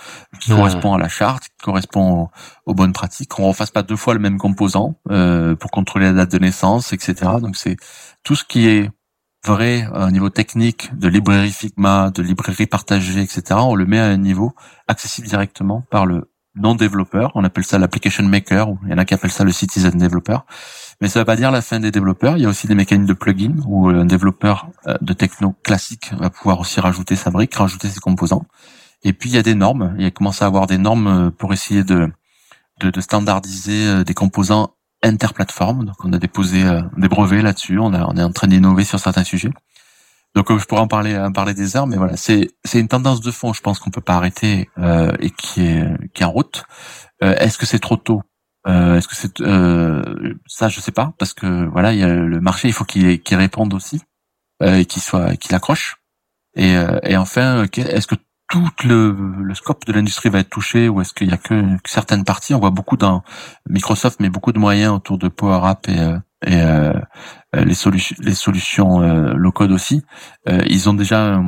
[0.41, 2.31] qui correspond à la charte, qui correspond
[2.65, 6.13] aux, bonnes pratiques, qu'on refasse pas deux fois le même composant euh, pour contrôler la
[6.13, 7.15] date de naissance, etc.
[7.43, 7.77] Donc c'est
[8.23, 8.91] tout ce qui est
[9.47, 13.43] vrai au niveau technique de librairie Figma, de librairie partagée, etc.
[13.55, 14.55] On le met à un niveau
[14.89, 17.33] accessible directement par le non-développeur.
[17.35, 20.39] On appelle ça l'application maker, il y en a qui appellent ça le citizen developer.
[21.01, 22.37] Mais ça ne veut pas dire la fin des développeurs.
[22.37, 26.13] Il y a aussi des mécanismes de plugin où un développeur euh, de techno classique
[26.19, 28.47] va pouvoir aussi rajouter sa brique, rajouter ses composants.
[29.03, 29.95] Et puis il y a des normes.
[29.99, 32.11] Il a commencé à avoir des normes euh, pour essayer de,
[32.81, 34.74] de, de standardiser euh, des composants
[35.05, 35.85] interplateforme.
[35.85, 37.79] Donc on a déposé euh, des brevets là-dessus.
[37.79, 39.51] On, est en train d'innover sur certains sujets.
[40.35, 42.89] Donc euh, je pourrais en parler en parler des heures, mais voilà, c'est c'est une
[42.89, 43.53] tendance de fond.
[43.53, 46.65] Je pense qu'on peut pas arrêter euh, et qui est qui est en route.
[47.21, 48.23] Est-ce que c'est trop tôt?
[48.67, 49.39] Est-ce que c'est
[50.47, 53.23] ça Je sais pas parce que voilà, il y a le marché, il faut qu'il
[53.23, 54.03] qu'il réponde aussi
[54.63, 55.97] et qu'il soit qu'il accroche.
[56.57, 58.17] Et, et enfin, est-ce que
[58.55, 59.11] tout le,
[59.43, 62.55] le scope de l'industrie va être touché ou est-ce qu'il y a que certaines parties?
[62.55, 63.25] On voit beaucoup dans
[63.69, 66.93] Microsoft, mais beaucoup de moyens autour de Power App et, euh, et euh,
[67.53, 70.05] les, solutions les solutions euh, low code aussi.
[70.47, 71.43] ils ont déjà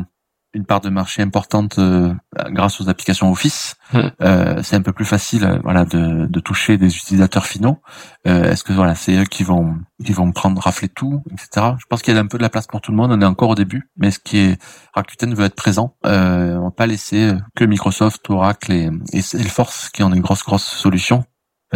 [0.57, 2.15] une part de marché importante euh,
[2.49, 3.77] grâce aux applications Office.
[3.93, 4.09] Hmm.
[4.23, 7.79] Euh, c'est un peu plus facile, euh, voilà, de, de, toucher des utilisateurs finaux.
[8.25, 11.75] Est-ce que voilà, c'est eux qui vont qui vont prendre rafler tout, etc.
[11.79, 13.13] Je pense qu'il y a un peu de la place pour tout le monde.
[13.13, 14.59] On est encore au début, mais ce qui est
[14.95, 15.97] Rakuten veut être présent.
[16.03, 20.65] on va pas laisser que Microsoft, Oracle et, et Salesforce qui ont une grosse grosse
[20.65, 21.25] solution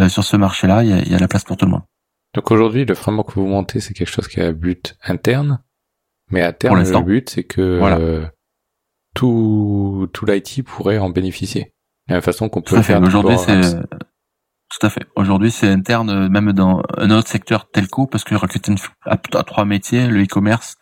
[0.09, 0.83] sur ce marché-là.
[0.83, 1.83] Il y a, il y a la place pour tout le monde.
[2.33, 5.59] Donc aujourd'hui, le framework que vous montez, c'est quelque chose qui a un but interne,
[6.31, 8.25] mais à terme, le but, c'est que
[9.15, 11.73] tout, tout l'IT pourrait en bénéficier.
[12.07, 13.01] De la façon qu'on peut faire.
[13.01, 13.61] Aujourd'hui, c'est
[14.71, 15.05] tout à fait.
[15.15, 20.07] Aujourd'hui, c'est interne, même dans un autre secteur telco, parce que Rakuten a, trois métiers
[20.07, 20.77] le e-commerce,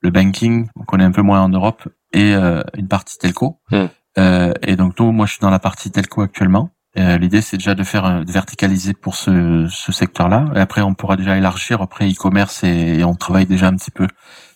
[0.00, 3.60] le banking, qu'on est un peu moins en Europe, et euh, une partie telco.
[3.70, 3.86] Hmm.
[4.18, 6.70] Euh, et donc, nous, moi, je suis dans la partie telco actuellement.
[6.98, 10.44] Euh, L'idée, c'est déjà de faire de verticaliser pour ce, ce secteur-là.
[10.54, 13.90] Et après, on pourra déjà élargir après e-commerce et, et, on travaille déjà un petit
[13.90, 14.06] peu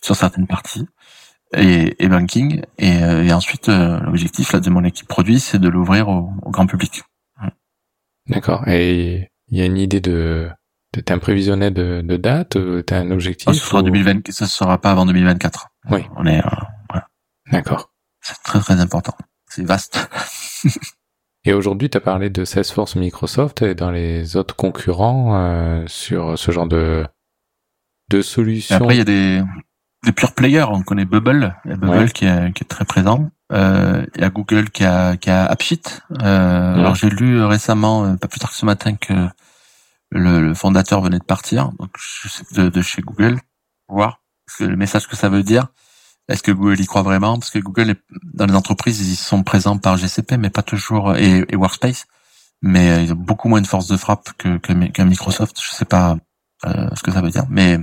[0.01, 0.87] sur certaines parties
[1.53, 2.61] et, et banking.
[2.77, 6.29] Et, euh, et ensuite, euh, l'objectif là de mon équipe produit, c'est de l'ouvrir au,
[6.47, 7.03] grand public.
[8.27, 8.67] D'accord.
[8.67, 10.49] Et il y a une idée de
[11.05, 14.31] T'as un prévisionnel de, de date euh, T'as un objectif Ça sera 2020.
[14.31, 15.67] Ça sera pas avant 2024.
[15.91, 16.05] Oui.
[16.15, 16.41] On est.
[17.51, 17.91] D'accord.
[18.21, 19.13] C'est très très important.
[19.49, 20.09] C'est vaste.
[21.45, 26.37] et aujourd'hui, tu as parlé de Salesforce, Microsoft et dans les autres concurrents euh, sur
[26.37, 27.05] ce genre de
[28.09, 28.75] de solutions.
[28.75, 29.43] après, il y a des
[30.03, 30.65] des pure players.
[30.69, 33.29] On connaît Bubble, il y a Bubble qui, est, qui, est, très présent.
[33.51, 35.81] Euh, il y a Google qui a, qui a AppSheet.
[36.21, 39.13] Euh, Alors j'ai lu récemment, euh, pas plus tard que ce matin, que
[40.11, 41.91] le, le fondateur venait de partir, donc
[42.53, 43.39] de, de chez Google,
[43.87, 45.67] voir ce que, le message que ça veut dire.
[46.29, 47.39] Est-ce que Google y croit vraiment?
[47.39, 48.01] Parce que Google, est,
[48.33, 52.05] dans les entreprises, ils sont présents par GCP, mais pas toujours, et, et Workspace.
[52.61, 55.57] Mais euh, ils ont beaucoup moins de force de frappe que, que, Microsoft.
[55.61, 56.17] Je sais pas
[56.65, 57.79] euh, ce que ça veut dire, mais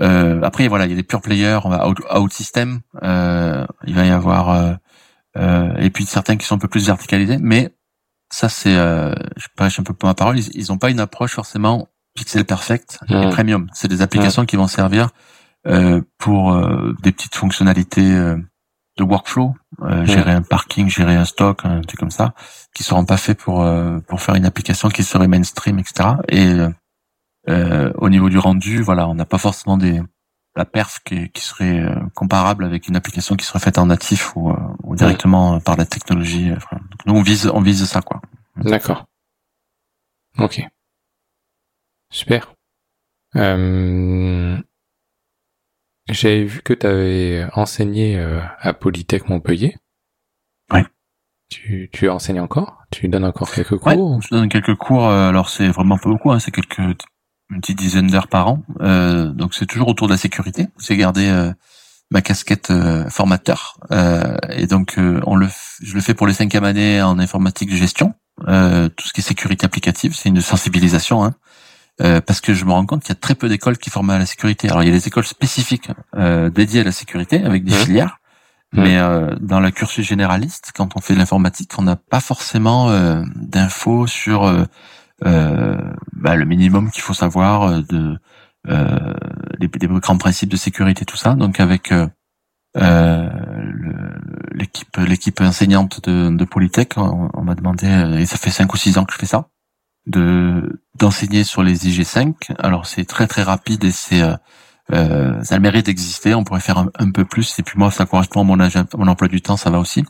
[0.00, 4.04] euh, après, voilà, il y a des pure players, out, out system, euh, il va
[4.04, 4.74] y avoir, euh,
[5.38, 7.74] euh, et puis certains qui sont un peu plus verticalisés, mais
[8.30, 11.32] ça c'est, euh, je prêche un peu pour ma parole, ils, n'ont pas une approche
[11.32, 13.68] forcément pixel perfect et premium.
[13.72, 15.10] C'est des applications qui vont servir
[15.66, 16.58] euh, pour
[17.02, 19.54] des petites fonctionnalités de workflow,
[20.04, 22.34] gérer un parking, gérer un stock, un truc comme ça,
[22.74, 23.66] qui seront pas faits pour
[24.06, 26.10] pour faire une application qui serait mainstream, etc.
[26.28, 26.70] Et euh,
[27.48, 30.00] au niveau du rendu, voilà, on n'a pas forcément des
[30.56, 34.34] la perf qui, qui serait euh, comparable avec une application qui serait faite en natif
[34.36, 36.50] ou, euh, ou directement par la technologie.
[37.04, 38.22] nous, on vise, on vise ça, quoi.
[38.56, 39.04] D'accord.
[40.38, 40.62] Ok.
[42.10, 42.54] Super.
[43.36, 44.56] Euh,
[46.08, 48.18] J'avais vu que tu avais enseigné
[48.58, 49.76] à Polytech Montpellier.
[50.72, 50.80] Oui.
[51.50, 52.78] Tu, tu enseignes encore?
[52.90, 53.86] Tu donnes encore quelques cours?
[53.86, 55.06] ouais, Je donne quelques cours.
[55.08, 56.32] Alors c'est vraiment pas beaucoup.
[56.32, 56.96] Hein, c'est quelques
[57.50, 58.62] une petite dizaine d'heures par an.
[58.80, 60.68] Euh, donc c'est toujours autour de la sécurité.
[60.78, 61.52] C'est garder euh,
[62.10, 62.72] ma casquette
[63.08, 63.78] formateur.
[64.50, 65.48] et donc, on le,
[65.82, 68.14] je le fais pour les cinquième années en informatique de gestion.
[68.38, 71.24] tout ce qui est sécurité applicative, c'est une sensibilisation.
[71.24, 71.34] Hein.
[72.02, 74.10] Euh, parce que je me rends compte qu'il y a très peu d'écoles qui forment
[74.10, 74.68] à la sécurité.
[74.68, 78.18] Alors il y a des écoles spécifiques euh, dédiées à la sécurité avec des filières,
[78.72, 78.82] mmh.
[78.82, 82.90] mais euh, dans la cursus généraliste, quand on fait de l'informatique, on n'a pas forcément
[82.90, 84.66] euh, d'infos sur
[85.22, 88.18] bah, le minimum qu'il faut savoir de
[88.66, 91.34] des, des, grands principes de sécurité, tout ça.
[91.34, 91.92] Donc avec
[94.52, 97.86] l'équipe l'équipe enseignante de, Polytech, on, m'a demandé,
[98.18, 99.48] et ça fait cinq ou six ans que je fais ça
[100.06, 102.54] de d'enseigner sur les IG5.
[102.58, 104.36] Alors c'est très très rapide et c'est euh,
[104.92, 106.34] euh, ça le mérite d'exister.
[106.34, 107.58] On pourrait faire un, peu plus.
[107.58, 110.04] Et puis moi, ça correspond à mon, mon emploi du temps, ça va aussi.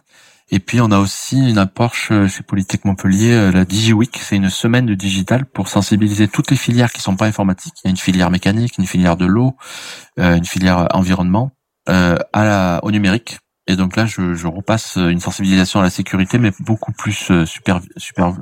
[0.50, 4.18] Et puis on a aussi une approche euh, chez Polytech Montpellier, euh, la DigiWeek.
[4.22, 7.74] C'est une semaine de digital pour sensibiliser toutes les filières qui sont pas informatiques.
[7.82, 9.56] Il y a une filière mécanique, une filière de l'eau,
[10.18, 11.52] une filière environnement,
[11.86, 13.38] à la, au numérique.
[13.66, 17.80] Et donc là, je, je, repasse une sensibilisation à la sécurité, mais beaucoup plus super,
[17.96, 18.32] super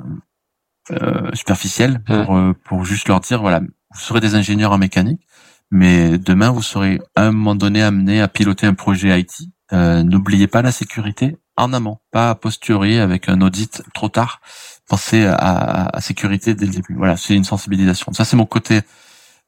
[0.91, 5.25] euh, superficielle pour, euh, pour juste leur dire voilà, vous serez des ingénieurs en mécanique,
[5.71, 9.49] mais demain vous serez à un moment donné amené à piloter un projet IT.
[9.73, 14.41] Euh, N'oubliez pas la sécurité en amont, pas posteriori avec un audit trop tard.
[14.87, 16.95] Pensez à, à, sécurité dès le début.
[16.95, 18.13] Voilà, c'est une sensibilisation.
[18.13, 18.81] Ça c'est mon côté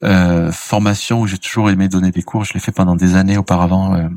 [0.03, 2.43] euh, formation où j'ai toujours aimé donner des cours.
[2.43, 4.07] Je l'ai fait pendant des années auparavant euh,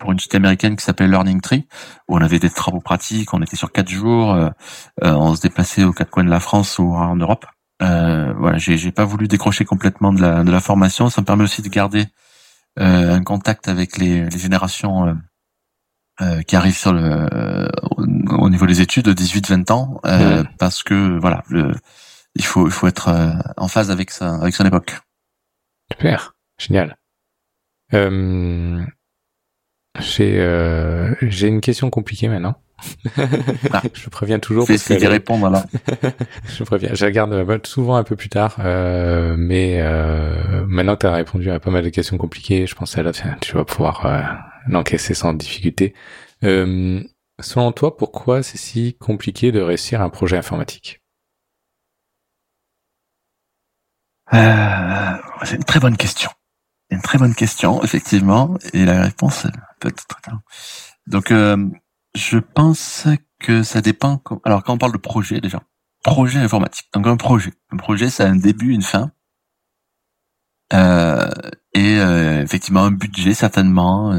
[0.00, 1.68] pour une société américaine qui s'appelait Learning Tree,
[2.08, 4.48] où on avait des travaux pratiques, on était sur quatre jours, euh,
[5.04, 7.46] euh, on se déplaçait aux quatre coins de la France ou en Europe.
[7.82, 11.10] Euh, voilà, j'ai, j'ai pas voulu décrocher complètement de la, de la formation.
[11.10, 12.06] Ça me permet aussi de garder
[12.78, 15.16] euh, un contact avec les, les générations
[16.20, 17.28] euh, qui arrivent sur le
[18.38, 20.44] au niveau des études de 18-20 ans, mmh.
[20.58, 21.72] parce que voilà, le,
[22.34, 23.10] il faut il faut être
[23.56, 24.98] en phase avec ça, avec son époque.
[25.92, 26.96] Super, génial.
[27.92, 28.84] Euh,
[29.98, 32.54] j'ai euh, j'ai une question compliquée maintenant.
[33.72, 33.82] Ah.
[33.94, 34.66] je préviens toujours.
[34.66, 35.64] Fais parce que répondre alors.
[36.46, 36.90] je préviens.
[36.94, 41.12] Je regarde euh, souvent un peu plus tard, euh, mais euh, maintenant que tu as
[41.12, 44.22] répondu à pas mal de questions compliquées, je pense que là, tu vas pouvoir euh,
[44.66, 45.94] l'encaisser sans difficulté.
[46.44, 47.02] Euh,
[47.40, 51.00] selon toi, pourquoi c'est si compliqué de réussir un projet informatique?
[54.32, 56.30] Euh, C'est une très bonne question
[56.90, 59.46] une très bonne question, effectivement, et la réponse
[59.78, 60.06] peut être
[61.06, 61.56] Donc, euh,
[62.14, 63.06] je pense
[63.38, 64.20] que ça dépend.
[64.44, 65.62] Alors, quand on parle de projet, déjà,
[66.02, 66.88] projet informatique.
[66.92, 69.12] Donc, un projet, un projet, ça a un début, une fin,
[70.72, 71.30] euh,
[71.74, 74.12] et euh, effectivement un budget certainement.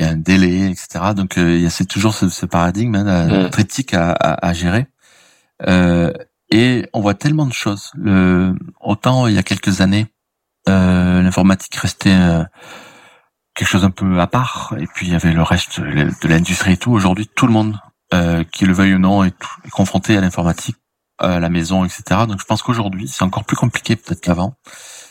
[0.00, 1.14] Euh, il y a un délai, etc.
[1.14, 3.50] Donc, il y a c'est toujours ce, ce paradigme hein, mmh.
[3.50, 4.86] critique à, à, à gérer.
[6.50, 7.90] et on voit tellement de choses.
[7.94, 10.06] Le, autant il y a quelques années
[10.68, 12.44] euh, l'informatique restait euh,
[13.54, 16.72] quelque chose un peu à part, et puis il y avait le reste de l'industrie
[16.72, 16.92] et tout.
[16.92, 17.78] Aujourd'hui, tout le monde,
[18.12, 19.34] euh, qui le veuille ou non, est,
[19.70, 20.76] confronté à l'informatique,
[21.18, 22.02] à la maison, etc.
[22.28, 24.54] Donc je pense qu'aujourd'hui, c'est encore plus compliqué peut-être qu'avant.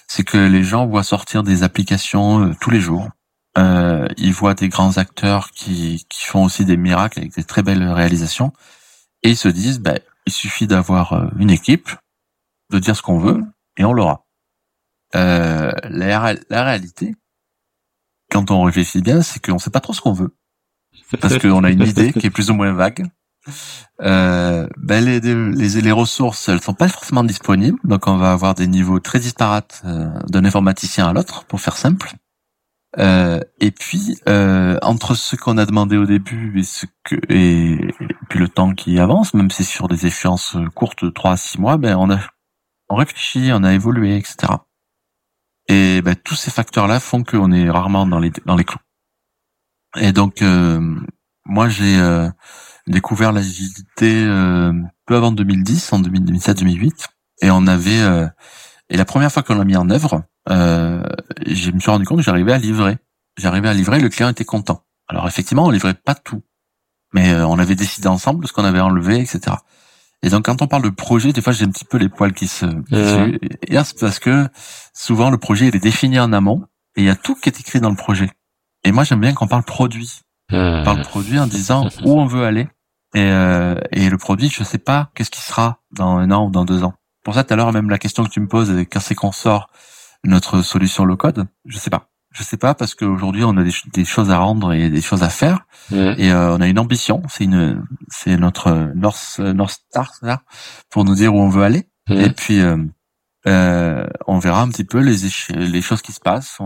[0.08, 3.08] C'est que les gens voient sortir des applications tous les jours.
[3.58, 7.88] Ils voient des grands acteurs qui, qui font aussi des miracles avec des très belles
[7.88, 8.54] réalisations,
[9.24, 11.90] et ils se disent, ben, il suffit d'avoir une équipe,
[12.72, 13.44] de dire ce qu'on veut,
[13.78, 14.26] et on l'aura.
[15.16, 17.16] Euh, la, la, réalité,
[18.30, 20.36] quand on réfléchit bien, c'est qu'on sait pas trop ce qu'on veut,
[21.20, 23.08] parce qu'on a une idée qui est plus ou moins vague.
[24.02, 28.54] Euh, ben les, les, les, ressources, elles sont pas forcément disponibles, donc on va avoir
[28.54, 32.14] des niveaux très disparates euh, d'un informaticien à l'autre, pour faire simple.
[32.98, 37.78] Euh, et puis euh, entre ce qu'on a demandé au début et ce que et,
[38.30, 41.38] puis le temps qui avance, même si c'est sur des échéances courtes de 3 à
[41.38, 42.20] 6 mois, ben on a
[42.90, 44.54] on réfléchit, on a évolué, etc.
[45.68, 48.80] Et ben, tous ces facteurs-là font qu'on est rarement dans les dans les clous.
[49.98, 50.80] Et donc, euh,
[51.46, 52.30] moi, j'ai euh,
[52.88, 54.74] découvert l'agilité euh,
[55.06, 57.08] peu avant 2010, en 2007-2008,
[57.42, 58.02] et on avait
[58.90, 62.24] et la première fois qu'on l'a mis en œuvre, je me suis rendu compte que
[62.24, 62.98] j'arrivais à livrer.
[63.38, 64.84] J'arrivais à livrer, le client était content.
[65.08, 66.44] Alors effectivement, on livrait pas tout,
[67.14, 69.56] mais on avait décidé ensemble ce qu'on avait enlevé, etc.
[70.22, 72.34] Et donc quand on parle de projet, des fois j'ai un petit peu les poils
[72.34, 72.66] qui se...
[73.68, 74.48] Et c'est parce que
[74.94, 76.66] souvent le projet il est défini en amont
[76.96, 78.30] et il y a tout qui est écrit dans le projet.
[78.84, 80.22] Et moi j'aime bien qu'on parle produit.
[80.52, 82.68] On parle produit en disant où on veut aller.
[83.16, 86.52] Et, euh, et le produit, je sais pas qu'est-ce qui sera dans un an ou
[86.52, 86.94] dans deux ans.
[87.30, 89.32] Pour ça, tout à l'heure, même la question que tu me poses, quand c'est qu'on
[89.32, 89.70] sort
[90.24, 92.08] notre solution low code, je sais pas.
[92.32, 95.30] Je sais pas parce qu'aujourd'hui on a des, choses à rendre et des choses à
[95.30, 97.22] faire et euh, on a une ambition.
[97.30, 100.12] C'est une, c'est notre North North Star
[100.90, 101.88] pour nous dire où on veut aller.
[102.10, 102.78] Et puis euh,
[103.48, 105.16] euh, on verra un petit peu les,
[105.56, 106.58] les choses qui se passent.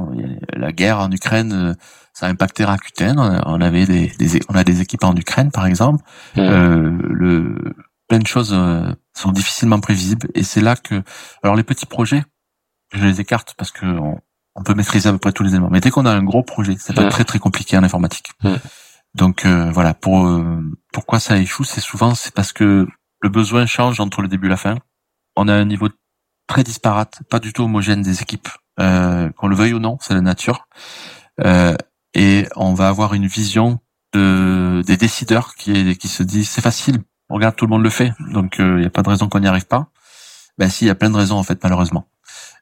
[0.53, 1.74] la guerre en Ukraine, euh,
[2.14, 3.20] ça a impacté Rakuten.
[3.45, 4.11] On avait des,
[4.49, 6.03] on a des équipes en Ukraine, par exemple.
[6.36, 6.39] Mmh.
[6.39, 7.76] Euh, le,
[8.07, 10.27] plein de choses euh, sont difficilement prévisibles.
[10.35, 11.03] Et c'est là que,
[11.43, 12.23] alors les petits projets,
[12.93, 15.69] je les écarte parce que on, peut maîtriser à peu près tous les éléments.
[15.71, 17.09] Mais dès qu'on a un gros projet, c'est pas mmh.
[17.09, 18.31] très très compliqué en informatique.
[19.15, 20.29] Donc voilà, pour
[20.91, 22.87] pourquoi ça échoue, c'est souvent c'est parce que
[23.23, 24.77] le besoin change entre le début et la fin.
[25.35, 25.89] On a un niveau
[26.47, 28.49] très disparate, pas du tout homogène des équipes,
[28.79, 30.67] euh, qu'on le veuille ou non, c'est la nature.
[31.39, 31.75] Euh,
[32.13, 33.79] et on va avoir une vision
[34.13, 36.99] de, des décideurs qui, qui se disent c'est facile,
[37.36, 39.39] regarde tout le monde le fait, donc il euh, n'y a pas de raison qu'on
[39.39, 39.88] n'y arrive pas.
[40.57, 42.07] Ben si, il y a plein de raisons en fait malheureusement.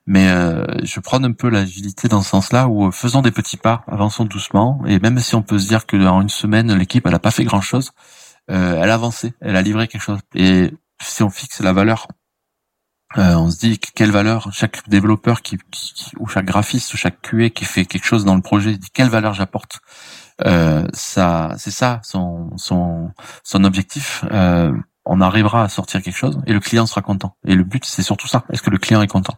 [0.07, 3.57] Mais euh, je prends un peu l'agilité dans ce sens-là où euh, faisons des petits
[3.57, 7.05] pas, avançons doucement, et même si on peut se dire que dans une semaine l'équipe
[7.05, 7.91] elle a pas fait grand-chose,
[8.49, 10.19] euh, elle a avancé, elle a livré quelque chose.
[10.33, 12.07] Et si on fixe la valeur
[13.17, 15.57] on se dit quelle valeur chaque développeur qui,
[16.17, 19.09] ou chaque graphiste ou chaque QA qui fait quelque chose dans le projet dit quelle
[19.09, 19.81] valeur j'apporte?
[20.45, 23.11] Euh, ça, c'est ça son son
[23.43, 24.25] son objectif.
[24.31, 24.71] Euh,
[25.05, 27.35] on arrivera à sortir quelque chose et le client sera content.
[27.45, 28.43] Et le but c'est surtout ça.
[28.51, 29.35] Est-ce que le client est content?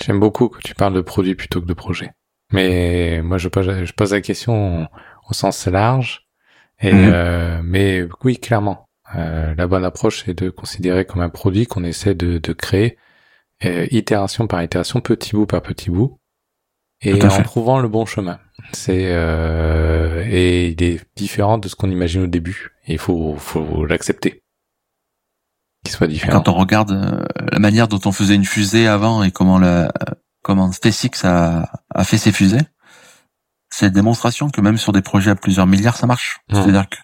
[0.00, 2.12] J'aime beaucoup que tu parles de produit plutôt que de projet.
[2.52, 4.88] Mais moi je pose, je pose la question
[5.28, 6.26] au sens large.
[6.80, 7.10] Et mhm.
[7.12, 11.84] euh, mais oui, clairement, euh, la bonne approche, c'est de considérer comme un produit qu'on
[11.84, 12.98] essaie de, de créer
[13.64, 16.18] euh, itération par itération, petit bout par petit bout,
[17.00, 18.38] et en trouvant le bon chemin.
[18.72, 22.72] C'est euh, et il est différent de ce qu'on imagine au début.
[22.86, 24.42] il faut faut l'accepter.
[25.84, 26.40] Qu'il soit différent.
[26.40, 29.92] Quand on regarde euh, la manière dont on faisait une fusée avant et comment la
[30.42, 32.62] comment SpaceX a, a fait ses fusées,
[33.70, 36.40] c'est une démonstration que même sur des projets à plusieurs milliards, ça marche.
[36.50, 36.54] Mmh.
[36.54, 36.96] C'est-à-dire que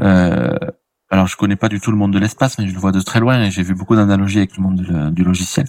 [0.00, 0.56] euh,
[1.10, 3.00] alors je connais pas du tout le monde de l'espace, mais je le vois de
[3.00, 5.66] très loin et j'ai vu beaucoup d'analogies avec le monde du logiciel.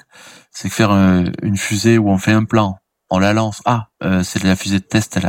[0.51, 2.77] C'est faire euh, une fusée où on fait un plan,
[3.09, 3.61] on la lance.
[3.65, 5.19] Ah, euh, c'est la fusée de test,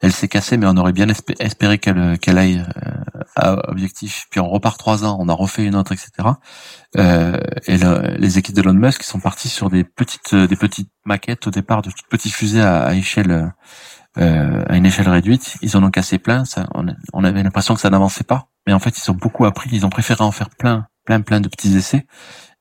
[0.00, 2.90] elle s'est cassée, mais on aurait bien espéré qu'elle qu'elle aille euh,
[3.36, 4.26] à objectif.
[4.30, 6.28] Puis on repart trois ans, on a refait une autre, etc.
[6.96, 7.78] et
[8.18, 11.82] les équipes de Elon Musk sont parties sur des petites des petites maquettes au départ
[11.82, 13.52] de petites fusées à, échelle
[14.18, 15.56] euh, à une échelle réduite.
[15.60, 16.46] Ils en ont cassé plein.
[16.46, 16.66] Ça,
[17.12, 19.68] on, avait l'impression que ça n'avançait pas, mais en fait, ils ont beaucoup appris.
[19.72, 22.06] Ils ont préféré en faire plein, plein, plein de petits essais.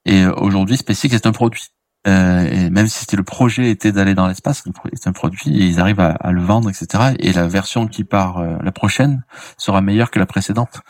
[0.05, 1.67] Et euh, aujourd'hui, SpaceX est un produit.
[2.07, 5.65] Euh, et même si c'était le projet était d'aller dans l'espace, c'est un produit et
[5.65, 7.15] ils arrivent à, le vendre, etc.
[7.19, 9.23] Et la version qui part euh, la prochaine
[9.57, 10.81] sera meilleure que la précédente.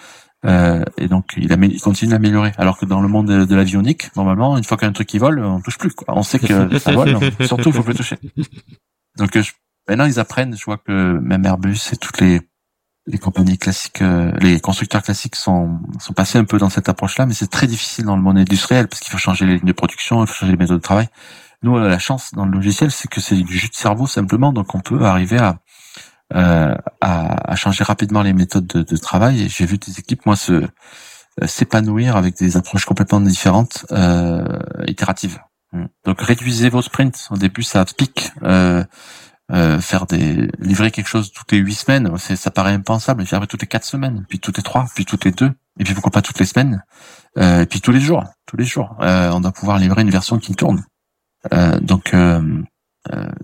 [0.45, 2.51] Euh, et donc il, il continue d'améliorer.
[2.57, 5.07] Alors que dans le monde de, l'avionique, normalement, une fois qu'il y a un truc
[5.07, 5.93] qui vole, on touche plus.
[5.93, 6.13] Quoi.
[6.15, 8.17] On sait que ça vole, surtout il faut plus toucher.
[9.17, 9.51] Donc je
[9.87, 10.55] Maintenant, ils apprennent.
[10.55, 12.41] Je vois que même Airbus et toutes les
[13.07, 17.25] les compagnies classiques, euh, les constructeurs classiques sont sont passés un peu dans cette approche-là,
[17.25, 19.73] mais c'est très difficile dans le monde industriel parce qu'il faut changer les lignes de
[19.73, 21.07] production, il faut changer les méthodes de travail.
[21.61, 24.73] Nous, la chance dans le logiciel, c'est que c'est du jus de cerveau simplement, donc
[24.75, 25.59] on peut arriver à
[26.33, 29.47] euh, à, à, changer rapidement les méthodes de, de travail.
[29.47, 30.67] J'ai vu des équipes, moi, se
[31.43, 34.41] euh, s'épanouir avec des approches complètement différentes, euh,
[34.87, 35.39] itératives.
[36.05, 37.27] Donc réduisez vos sprints.
[37.29, 38.31] Au début, ça pique.
[38.43, 38.85] Euh,
[39.51, 43.21] euh, faire des livrer quelque chose toutes les huit semaines, c'est ça paraît impensable.
[43.21, 45.51] Et puis après toutes les quatre semaines, puis toutes les trois, puis toutes les deux,
[45.79, 46.83] et puis pourquoi pas toutes les semaines,
[47.37, 50.09] euh, et puis tous les jours, tous les jours, euh, on doit pouvoir livrer une
[50.09, 50.83] version qui tourne.
[51.53, 52.63] Euh, donc euh,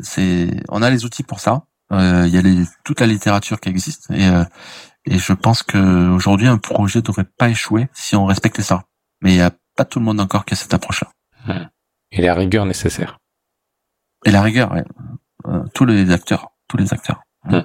[0.02, 1.64] c'est, on a les outils pour ça.
[1.91, 4.30] Il y a les, toute la littérature qui existe et
[5.06, 8.84] et je pense que aujourd'hui un projet devrait pas échouer si on respectait ça.
[9.22, 11.70] Mais il y a pas tout le monde encore qui a cette approche-là.
[12.12, 13.18] Et la rigueur nécessaire.
[14.26, 14.84] Et la rigueur, ouais.
[15.48, 17.22] Euh, tous les acteurs, tous les acteurs.
[17.44, 17.62] Hmm.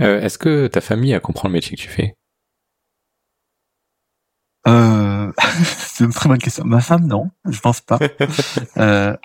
[0.00, 2.16] Euh, Est-ce que ta famille a compris le métier que tu fais?
[4.66, 5.32] Euh,
[5.78, 6.64] c'est une très bonne question.
[6.64, 7.98] Ma femme, non, je pense pas.
[8.76, 9.16] euh,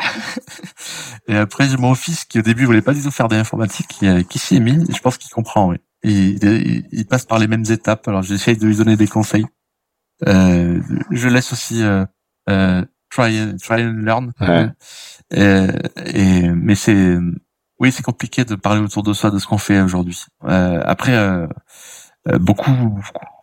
[1.28, 3.88] et après, j'ai mon fils qui au début voulait pas du tout faire de l'informatique,
[3.88, 4.86] qui, qui s'y est mis.
[4.94, 5.70] je pense qu'il comprend.
[5.70, 5.78] Oui.
[6.04, 8.08] il, il, passe par les mêmes étapes.
[8.08, 9.46] Alors, j'essaye de lui donner des conseils.
[10.28, 12.06] Euh, je laisse aussi euh,
[12.50, 14.32] euh, try, try and learn.
[14.40, 14.70] Ouais.
[15.38, 15.72] Euh,
[16.06, 17.18] et, mais c'est
[17.80, 20.26] oui, c'est compliqué de parler autour de soi de ce qu'on fait aujourd'hui.
[20.44, 21.48] Euh, après, euh,
[22.28, 22.72] euh, beaucoup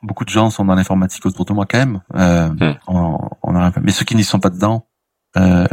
[0.03, 2.03] beaucoup de gens sont dans l'informatique autour de moi quand même.
[2.15, 2.79] Euh, hmm.
[2.87, 4.87] on, on a, mais ceux qui n'y sont pas dedans,
[5.37, 5.67] euh,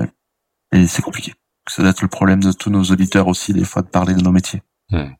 [0.72, 1.34] et c'est compliqué.
[1.68, 4.22] Ça doit être le problème de tous nos auditeurs aussi des fois de parler de
[4.22, 4.64] nos métiers.
[4.90, 5.12] Hmm.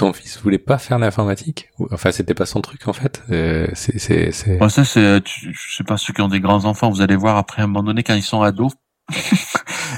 [0.00, 3.22] Euh, ton fils voulait pas faire l'informatique Enfin, c'était pas son truc en fait.
[3.30, 4.58] Euh, c'est c'est c'est.
[4.68, 6.90] ça c'est, je sais pas ceux qui ont des grands enfants.
[6.90, 8.72] Vous allez voir après à un moment donné quand ils sont ados,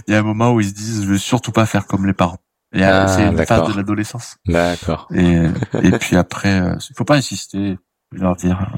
[0.09, 2.07] il y a un moment où ils se disent, je veux surtout pas faire comme
[2.07, 2.39] les parents.
[2.73, 4.37] Et ah, c'est une phase de l'adolescence.
[4.47, 5.09] D'accord.
[5.13, 5.43] Et,
[5.83, 7.79] et puis après, il euh, faut pas insister.
[8.13, 8.71] Je leur dire,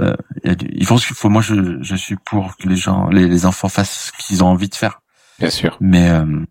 [0.00, 3.46] Euh, il faut, il faut, moi, je, je suis pour que les gens, les, les
[3.46, 5.00] enfants fassent ce qu'ils ont envie de faire.
[5.38, 5.76] Bien sûr.
[5.80, 6.44] Mais euh,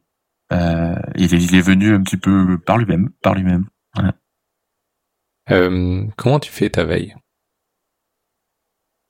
[0.54, 3.66] euh, il, est, il est venu un petit peu par lui-même, par lui-même.
[5.52, 7.16] Euh, comment tu fais ta veille?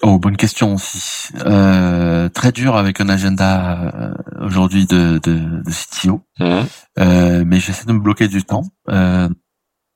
[0.01, 1.33] Oh, bonne question aussi.
[1.45, 6.61] Euh, très dur avec un agenda euh, aujourd'hui de, de, de CTO, Mmh.
[6.99, 8.63] euh, mais j'essaie de me bloquer du temps.
[8.87, 9.27] Euh,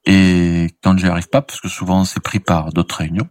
[0.06, 3.30] et quand j'y arrive pas, parce que souvent c'est pris par d'autres réunions,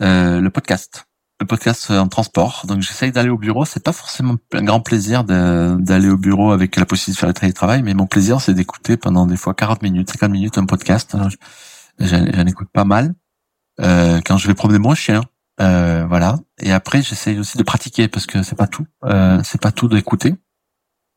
[0.00, 1.04] euh, le podcast.
[1.40, 2.64] Le podcast en transport.
[2.68, 3.64] Donc j'essaye d'aller au bureau.
[3.64, 7.34] C'est pas forcément un grand plaisir d'aller au bureau avec la possibilité de faire le
[7.34, 11.14] télétravail, mais mon plaisir c'est d'écouter pendant des fois 40 minutes, 50 minutes un podcast.
[11.14, 11.30] Alors,
[12.00, 13.14] J'en écoute pas mal.
[13.80, 15.22] Euh, quand je vais promener mon chien,
[15.60, 16.38] euh, voilà.
[16.60, 18.86] Et après, j'essaye aussi de pratiquer parce que c'est pas tout.
[19.04, 20.34] Euh, c'est pas tout d'écouter.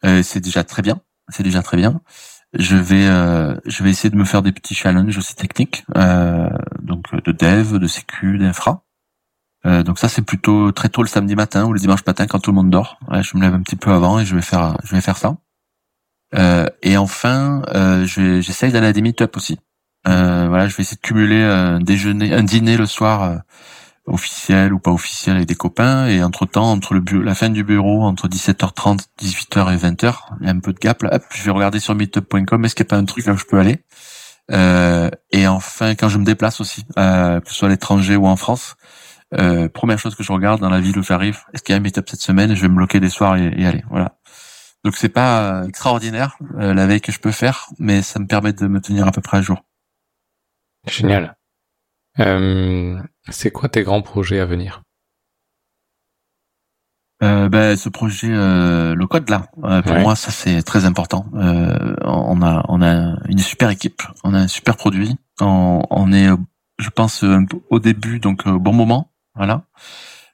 [0.06, 1.02] Euh, c'est déjà très bien.
[1.30, 2.02] C'est déjà très bien.
[2.54, 6.50] Je vais, euh, je vais essayer de me faire des petits challenges aussi techniques, euh,
[6.82, 8.84] donc de dev, de sécu, d'infra.
[9.66, 12.40] Euh, donc ça, c'est plutôt très tôt le samedi matin ou le dimanche matin quand
[12.40, 13.00] tout le monde dort.
[13.10, 15.18] Ouais, je me lève un petit peu avant et je vais faire, je vais faire
[15.18, 15.38] ça.
[16.36, 19.60] Euh, et enfin, euh, j'essaye d'aller à des meet-up aussi.
[20.08, 23.38] Euh, voilà, je vais essayer de cumuler un déjeuner, un dîner le soir euh,
[24.06, 27.64] officiel ou pas officiel avec des copains et entre temps entre le la fin du
[27.64, 31.24] bureau entre 17h30 18h et 20h il y a un peu de gap là hop,
[31.34, 33.46] je vais regarder sur meetup.com est-ce qu'il n'y a pas un truc là où je
[33.46, 33.80] peux aller?
[34.52, 38.28] Euh, et enfin quand je me déplace aussi euh, que ce soit à l'étranger ou
[38.28, 38.76] en France
[39.40, 41.80] euh, première chose que je regarde dans la ville où j'arrive est-ce qu'il y a
[41.80, 44.18] un meetup cette semaine je vais me bloquer des soirs et, et aller voilà
[44.84, 48.28] donc c'est pas euh, extraordinaire euh, la veille que je peux faire mais ça me
[48.28, 49.64] permet de me tenir à peu près à jour
[50.88, 51.38] Génial.
[52.20, 54.82] Euh, c'est quoi tes grands projets à venir?
[57.24, 60.02] Euh, ben, ce projet, euh, le code là, euh, pour Ouais.
[60.02, 61.26] moi, ça c'est très important.
[61.36, 65.16] Euh, on a, on a une super équipe, on a un super produit.
[65.40, 66.36] On, on est, euh,
[66.80, 69.64] je pense, peu au début, donc euh, au bon moment, voilà.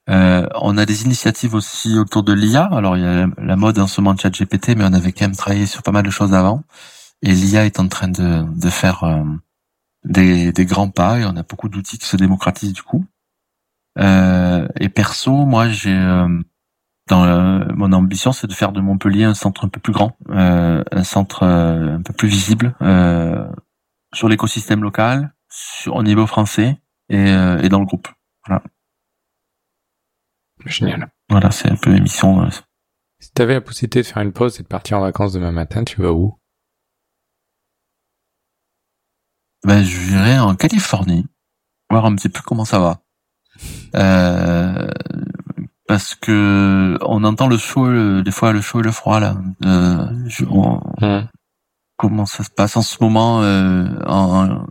[0.10, 2.64] Euh, on a des initiatives aussi autour de l'IA.
[2.64, 5.26] Alors il y a la mode en ce moment de ChatGPT, mais on avait quand
[5.26, 6.64] même travaillé sur pas mal de choses avant.
[7.22, 9.24] Et l'IA est en train de, faire euh,
[10.06, 13.06] des, grands pas et on a beaucoup d'outils qui se démocratisent du coup.
[14.00, 15.96] Euh, et perso, moi j'ai
[17.08, 21.04] dans mon ambition, c'est de faire de Montpellier un centre un peu plus grand, un
[21.04, 22.76] centre un peu plus visible
[24.14, 26.78] sur l'écosystème local, sur, au niveau français
[27.10, 28.08] et dans le groupe.
[30.66, 31.10] Génial.
[31.30, 32.42] Voilà, c'est un peu mes missions.
[32.44, 32.50] euh.
[33.20, 35.84] Si t'avais la possibilité de faire une pause et de partir en vacances demain matin,
[35.84, 36.38] tu vas où?
[39.66, 41.26] Ben, je virais en Californie,
[41.90, 43.00] voir un petit peu comment ça va.
[43.96, 44.90] Euh,
[45.88, 49.36] parce que on entend le chaud, le- des fois le chaud et le froid là.
[49.66, 51.28] Euh, je- on- Mmh.
[51.98, 54.68] comment ça se passe en ce moment euh, en, en-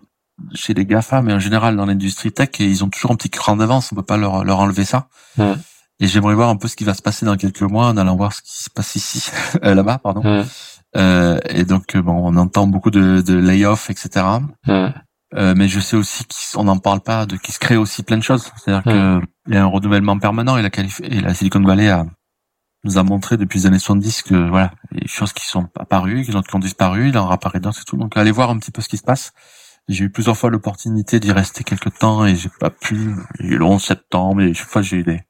[0.54, 3.28] chez les GAFA, mais en général dans l'industrie tech, et ils ont toujours un petit
[3.30, 5.08] cran d'avance, on peut pas leur, leur enlever ça.
[5.36, 5.52] Mm.
[6.00, 8.16] Et j'aimerais voir un peu ce qui va se passer dans quelques mois en allant
[8.16, 9.30] voir ce qui se passe ici,
[9.64, 10.44] euh, là-bas, pardon.
[10.96, 14.24] Euh, et donc, euh, bon, on entend beaucoup de, de layoffs, etc.
[15.34, 16.24] Euh, mais je sais aussi
[16.54, 18.50] qu'on n'en parle pas, de qu'il se crée aussi plein de choses.
[18.56, 20.70] C'est-à-dire que il y a un renouvellement permanent et la,
[21.02, 22.06] et la Silicon Valley a,
[22.84, 25.44] nous a montré depuis les années 70 que voilà, il y a des choses qui
[25.44, 27.98] sont apparues, qui ont, qui ont disparu, il en apparaît d'autres et tout.
[27.98, 29.32] Donc allez voir un petit peu ce qui se passe.
[29.88, 33.14] J'ai eu plusieurs fois l'opportunité d'y rester quelques temps et j'ai pas pu.
[33.40, 35.20] Il y a eu le 11 septembre et chaque fois j'ai eu des,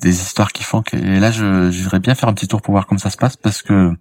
[0.00, 2.72] des histoires qui font que et là je j'irais bien faire un petit tour pour
[2.72, 3.92] voir comment ça se passe parce que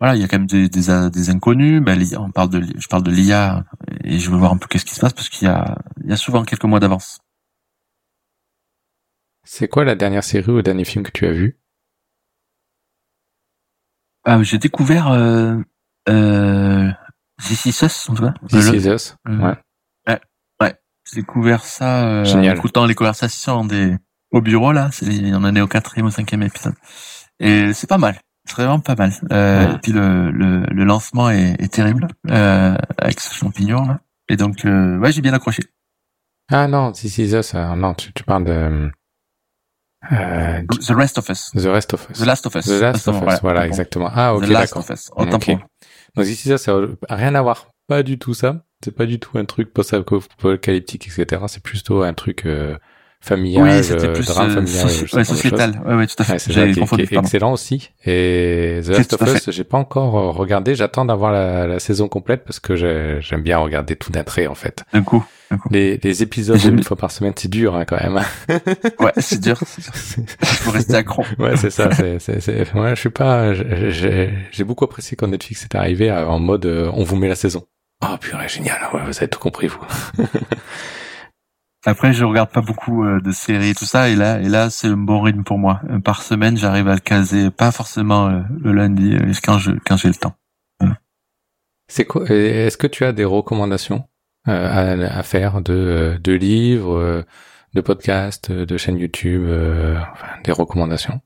[0.00, 2.88] voilà il y a quand même des des, des inconnus ben, on parle de je
[2.88, 3.64] parle de l'IA
[4.04, 6.10] et je veux voir un peu qu'est-ce qui se passe parce qu'il y a il
[6.10, 7.18] y a souvent quelques mois d'avance
[9.44, 11.58] C'est quoi la dernière série ou le dernier film que tu as vu?
[14.24, 15.56] Ah, j'ai découvert euh,
[16.08, 16.90] euh,
[17.42, 18.34] This Is Us, en tout cas.
[18.46, 19.16] This Is Us.
[19.26, 19.42] Mhm.
[19.42, 19.56] Ouais.
[21.10, 23.96] J'ai découvert ça euh, en écoutant les conversations des
[24.30, 24.90] au bureau là.
[25.02, 26.74] On en est au quatrième ou cinquième épisode.
[27.40, 28.18] Et c'est pas mal.
[28.44, 29.12] C'est vraiment pas mal.
[29.32, 29.74] Euh, Ouais.
[29.74, 34.00] Et puis le, le, le lancement est, est terrible euh, avec ce champignon là.
[34.28, 35.62] Et donc euh, ouais j'ai bien accroché.
[36.50, 37.54] Ah non, This Is Us.
[37.54, 38.90] non, tu, tu parles de
[40.10, 41.50] The Rest of Us.
[41.54, 42.18] The Rest of Us.
[42.18, 42.64] The Last of Us.
[42.66, 43.22] The Last of Us.
[43.22, 44.10] Voilà, Voilà, exactement.
[44.14, 45.10] Ah ok, The Last of Us.
[45.16, 46.72] Donc This Is Us, ça
[47.08, 47.66] a rien à voir.
[47.86, 48.64] Pas du tout ça.
[48.84, 51.42] C'est pas du tout un truc post-apocalyptique, etc.
[51.48, 52.46] C'est plutôt un truc
[53.20, 54.86] familial, Oui, c'était euh, plus drame euh, familial.
[54.86, 55.82] soci- ouais, sociétal.
[55.84, 56.74] Ouais, ouais, tout à fait.
[56.78, 57.90] Confondu, qui est excellent aussi.
[58.04, 60.74] Et The Last of Us, j'ai pas encore euh, regardé.
[60.74, 64.46] J'attends d'avoir la, la saison complète parce que j'ai- j'aime bien regarder tout d'un trait
[64.46, 64.84] en fait.
[64.92, 65.24] D'un coup.
[65.70, 68.20] Les, les épisodes une fois par semaine, c'est dur hein, quand même.
[69.00, 69.58] Ouais, c'est dur.
[70.18, 71.24] Il faut rester accro.
[71.38, 71.88] ouais, c'est ça.
[72.18, 72.74] C'est.
[72.74, 73.54] Ouais, je suis pas.
[73.54, 74.30] j'ai-
[74.64, 77.64] beaucoup apprécié quand Netflix est arrivé en mode euh, on vous met la saison.
[78.04, 78.76] Oh purée, génial.
[78.92, 79.80] Ouais, vous avez tout compris vous.
[81.86, 84.68] Après, je regarde pas beaucoup euh, de séries et tout ça, et là, et là,
[84.68, 85.80] c'est un bon rythme pour moi.
[85.90, 89.96] Euh, Par semaine, j'arrive à le caser, pas forcément euh, le lundi, quand je quand
[89.96, 90.34] j'ai le temps.
[91.90, 94.08] C'est quoi Est-ce que tu as des recommandations
[94.44, 97.24] à, à faire de, de livres,
[97.74, 101.20] de podcasts, de chaînes YouTube, euh, enfin, des recommandations?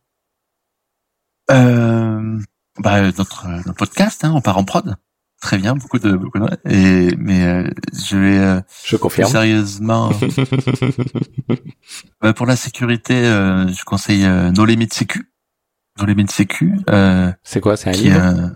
[1.50, 2.38] Euh,
[2.78, 4.94] bah, notre, notre podcast, hein, on part en prod.
[5.42, 9.28] Très bien, beaucoup de, beaucoup de et mais euh, je vais euh, Je confirme.
[9.28, 10.12] sérieusement
[12.20, 15.32] bah, pour la sécurité, euh, je conseille euh, No Limit Sécu.
[15.98, 18.52] No Limit Sécu, euh, C'est quoi C'est un qui livre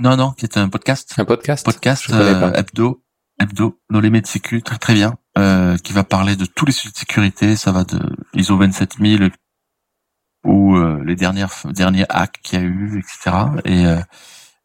[0.00, 1.14] non non, qui est un podcast.
[1.16, 3.04] Un podcast podcast Je euh, hebdo,
[3.40, 6.92] hebdo, No Limit Sécu, très très bien, euh, qui va parler de tous les sujets
[6.92, 7.54] de sécurité.
[7.54, 8.00] Ça va de
[8.34, 9.30] ISO 27000
[10.44, 13.36] ou euh, les dernières derniers hacks qu'il y a eu, etc.
[13.64, 14.00] Et euh,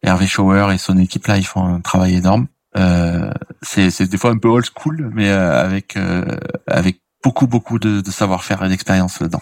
[0.05, 2.47] Hervé Schauer et son équipe là, ils font un travail énorme.
[2.77, 3.31] Euh,
[3.61, 6.37] c'est des fois un peu old school, mais euh, avec euh,
[6.67, 9.41] avec beaucoup beaucoup de, de savoir-faire et d'expérience là-dedans.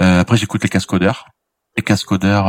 [0.00, 1.28] Euh, après, j'écoute les cascodeurs.
[1.76, 2.46] Les cascodeurs,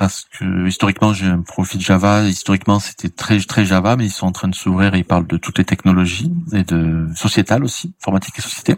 [0.00, 2.22] parce que historiquement j'ai un profil Java.
[2.22, 5.36] Historiquement c'était très très Java, mais ils sont en train de s'ouvrir ils parlent de
[5.36, 8.76] toutes les technologies et de sociétal aussi, informatique et société.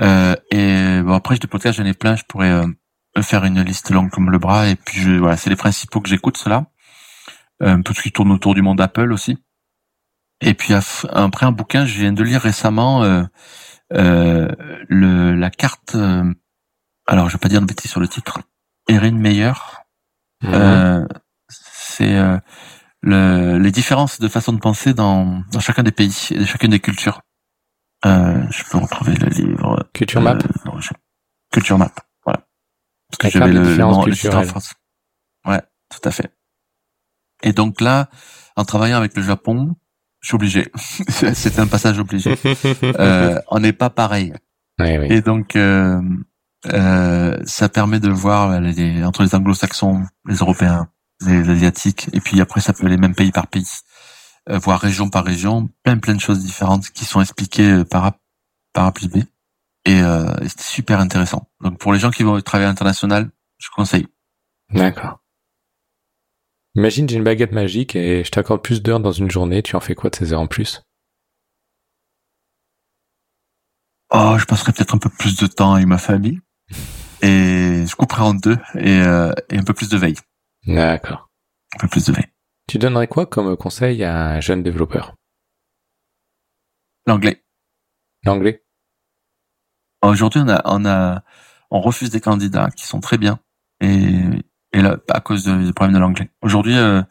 [0.00, 2.66] Euh, et bon après de podcasts j'en ai plein, je pourrais euh,
[3.22, 6.08] faire une liste longue comme le bras et puis je, voilà c'est les principaux que
[6.08, 6.66] j'écoute cela.
[7.62, 9.38] Euh, tout ce qui tourne autour du monde Apple aussi.
[10.40, 13.22] Et puis après un bouquin je viens de lire récemment euh,
[13.92, 14.48] euh,
[14.88, 15.94] le la carte.
[15.94, 16.32] euh,
[17.06, 18.40] alors je vais pas dire de bêtises sur le titre.
[18.88, 19.52] Erin Meyer.
[20.44, 21.06] Euh,
[21.48, 22.38] c'est euh,
[23.02, 26.70] le, les différences de façon de penser dans, dans chacun des pays et de chacune
[26.70, 27.20] des cultures.
[28.04, 29.88] Euh, je peux retrouver le livre.
[29.94, 30.90] Culture Map non, je-
[31.52, 31.92] Culture Map.
[33.18, 34.44] Parce que j'avais le, le, titre en.
[34.44, 34.74] France.
[35.46, 35.60] Ouais,
[35.90, 36.32] tout à fait.
[37.42, 38.08] Et donc là,
[38.56, 39.76] en travaillant avec le Japon,
[40.20, 40.72] je suis obligé.
[41.08, 42.36] C'est un passage obligé.
[42.98, 44.32] Euh, on n'est pas pareil.
[44.78, 45.06] Oui, oui.
[45.10, 46.00] Et donc, euh,
[46.72, 50.88] euh, ça permet de voir les, entre les anglo-saxons, les européens,
[51.26, 53.66] les asiatiques, et puis après, ça peut aller même pays par pays,
[54.48, 58.16] euh, voir région par région, plein plein de choses différentes qui sont expliquées par A,
[58.72, 59.18] par A plus B.
[59.84, 61.50] Et, euh, et c'était super intéressant.
[61.60, 64.06] Donc, pour les gens qui vont travailler à l'international, je conseille.
[64.70, 65.20] D'accord.
[66.74, 69.62] Imagine, j'ai une baguette magique et je t'accorde plus d'heures dans une journée.
[69.62, 70.82] Tu en fais quoi de ces heures en plus?
[74.10, 76.40] Oh, je passerai peut-être un peu plus de temps avec ma famille,
[77.20, 80.14] et je couperai en deux, et, euh, et un peu plus de veille.
[80.66, 81.30] D'accord.
[81.74, 82.28] Un peu plus de veille.
[82.68, 85.16] Tu donnerais quoi comme conseil à un jeune développeur?
[87.06, 87.44] L'anglais.
[88.24, 88.63] L'anglais?
[90.08, 91.22] Aujourd'hui, on a, on a,
[91.70, 93.38] on refuse des candidats qui sont très bien
[93.80, 94.20] et,
[94.72, 96.30] et là, à cause du problème de l'anglais.
[96.42, 97.02] Aujourd'hui, euh,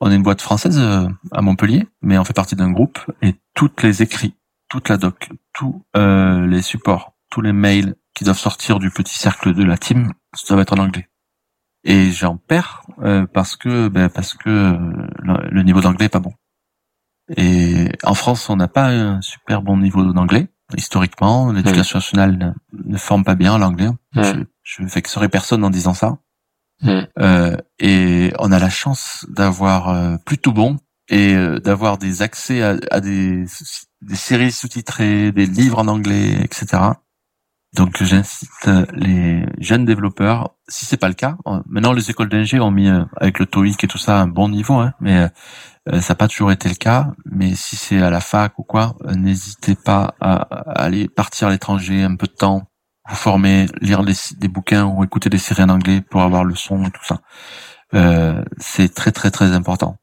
[0.00, 3.34] on est une boîte française euh, à Montpellier, mais on fait partie d'un groupe et
[3.54, 4.34] toutes les écrits,
[4.68, 9.18] toute la doc, tous euh, les supports, tous les mails qui doivent sortir du petit
[9.18, 11.08] cercle de la team, ça doit être en anglais.
[11.84, 16.20] Et j'en perds euh, parce que ben, parce que euh, le niveau d'anglais est pas
[16.20, 16.34] bon.
[17.36, 20.48] Et en France, on n'a pas un super bon niveau d'anglais.
[20.76, 23.88] Historiquement, l'éducation nationale ne, ne forme pas bien l'anglais.
[24.14, 24.22] Mm.
[24.22, 26.18] Je, je vexerai personne en disant ça.
[26.82, 27.00] Mm.
[27.18, 30.76] Euh, et on a la chance d'avoir euh, plutôt bon
[31.08, 33.46] et euh, d'avoir des accès à, à des,
[34.02, 36.82] des séries sous-titrées, des livres en anglais, etc.
[37.74, 42.60] Donc j'incite euh, les jeunes développeurs, si c'est pas le cas, maintenant les écoles d'ingé
[42.60, 45.28] ont mis avec le TOEIC et tout ça un bon niveau, hein, mais
[45.92, 47.12] ça n'a pas toujours été le cas.
[47.30, 50.36] Mais si c'est à la fac ou quoi, euh, n'hésitez pas à,
[50.82, 52.68] aller partir à l'étranger un peu de temps,
[53.08, 56.84] vous former, lire des, bouquins ou écouter des séries en anglais pour avoir le son
[56.84, 57.20] et tout ça.
[57.94, 59.96] Euh, c'est très très très important.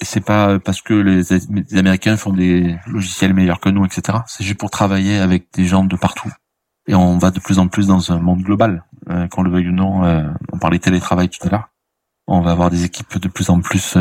[0.00, 1.32] Et c'est pas parce que les,
[1.76, 4.18] Américains font des logiciels meilleurs que nous, etc.
[4.26, 6.30] C'est juste pour travailler avec des gens de partout.
[6.86, 8.84] Et on va de plus en plus dans un monde global.
[9.10, 11.68] Euh, qu'on le veuille ou non, euh, on parlait télétravail tout à l'heure.
[12.26, 13.96] On va avoir des équipes de plus en plus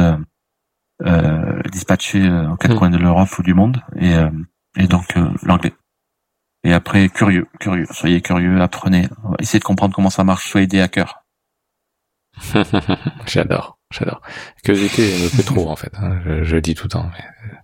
[1.06, 2.78] euh, euh, dispatchées euh, en quatre Mm.
[2.78, 3.82] coins de l'Europe ou du monde.
[3.98, 4.30] Et, euh,
[4.78, 5.74] et donc euh, l'anglais.
[6.64, 7.86] Et après, curieux, curieux.
[7.92, 9.08] Soyez curieux, apprenez.
[9.40, 10.50] Essayez de comprendre comment ça marche.
[10.50, 11.24] Soyez des hackers.
[13.26, 14.22] j'adore, j'adore.
[14.64, 15.92] Que j'étais me fait trop en fait.
[15.98, 17.10] hein, je, je dis tout le temps.
[17.14, 17.58] mais-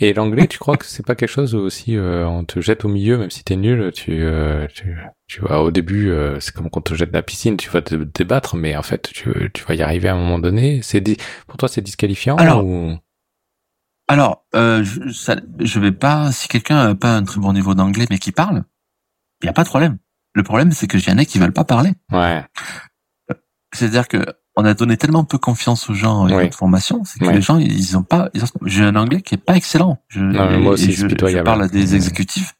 [0.00, 2.84] Et l'anglais, tu crois que c'est pas quelque chose où aussi euh, on te jette
[2.84, 4.96] au milieu, même si t'es nul, tu, euh, tu,
[5.28, 7.70] tu vois, au début, euh, c'est comme quand on te jette de la piscine, tu
[7.70, 10.82] vas te débattre, mais en fait, tu, tu vas y arriver à un moment donné.
[10.82, 11.00] C'est
[11.46, 12.98] pour toi, c'est disqualifiant Alors, ou?
[14.08, 16.32] Alors, euh, je, ça, je vais pas.
[16.32, 18.64] Si quelqu'un a pas un très bon niveau d'anglais mais qui parle,
[19.42, 19.98] il y a pas de problème.
[20.34, 21.92] Le problème, c'est que j'y en ai qui veulent pas parler.
[22.10, 22.44] ouais,
[23.72, 24.18] C'est-à-dire que
[24.56, 27.58] on a donné tellement peu confiance aux gens avec notre formation, c'est que les gens,
[27.58, 28.30] ils ont pas,
[28.64, 29.98] j'ai un anglais qui est pas excellent.
[30.08, 32.54] Je, moi aussi, je, je, parle à des exécutifs,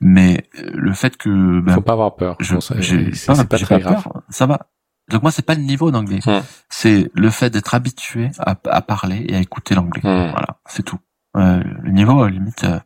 [0.00, 2.36] mais euh, le fait que, ben, faut pas avoir peur.
[2.40, 4.02] Je, j'ai pas, pas très grave.
[4.02, 4.70] Peur, ça va.
[5.10, 6.42] Donc moi, c'est pas le niveau d'anglais, hum.
[6.68, 10.02] c'est le fait d'être habitué à, à, parler et à écouter l'anglais.
[10.04, 10.30] Hum.
[10.30, 10.98] Voilà, c'est tout.
[11.36, 12.80] Euh, le niveau, limite, euh,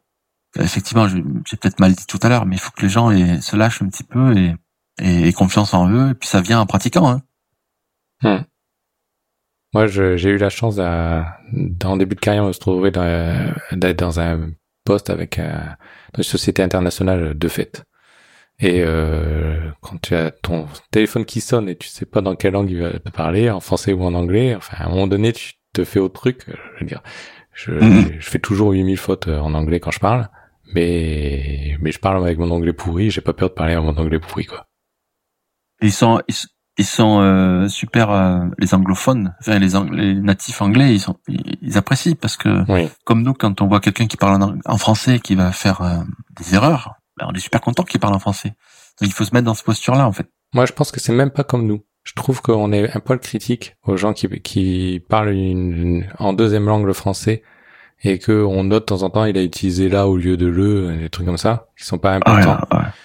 [0.59, 3.11] effectivement, j'ai peut-être mal dit tout à l'heure, mais il faut que les gens
[3.41, 4.55] se lâchent un petit peu et,
[5.01, 7.09] et, et, confiance en eux, et puis ça vient en pratiquant.
[7.09, 7.23] Hein.
[8.23, 8.45] Hmm.
[9.75, 14.21] Moi, j'ai eu la chance, dans le début de carrière, de se trouver d'être dans
[14.21, 14.51] un
[14.85, 15.61] poste avec euh,
[16.17, 17.85] une société internationale de fait.
[18.59, 22.53] Et euh, quand tu as ton téléphone qui sonne et tu sais pas dans quelle
[22.53, 25.33] langue il va te parler, en français ou en anglais, enfin à un moment donné
[25.33, 26.45] tu te fais autre truc.
[26.47, 27.03] Je veux dire,
[27.55, 28.13] je, hmm.
[28.21, 30.29] je fais toujours 8000 fautes en anglais quand je parle,
[30.75, 34.01] mais mais je parle avec mon anglais pourri, j'ai pas peur de parler avec mon
[34.01, 34.67] anglais pourri quoi.
[35.81, 36.35] Ils sont ils
[36.81, 42.15] sont euh, super euh, les anglophones enfin les, les, natifs anglais ils sont ils, apprécient
[42.15, 42.65] parce que
[43.05, 46.03] comme nous quand on voit quelqu'un qui parle en, français qui va faire euh,
[46.39, 48.55] des erreurs ben on est super content qu'il parle en français.
[49.01, 50.29] Donc il faut se mettre dans cette posture là en fait.
[50.55, 51.81] Moi je pense que c'est même pas comme nous.
[52.05, 56.65] Je trouve qu'on est un poil critique aux gens qui qui parlent une, en deuxième
[56.65, 57.43] langue le français
[58.05, 60.47] et que on note de temps en temps il a utilisé là au lieu de
[60.47, 62.59] le des trucs comme ça qui sont pas importants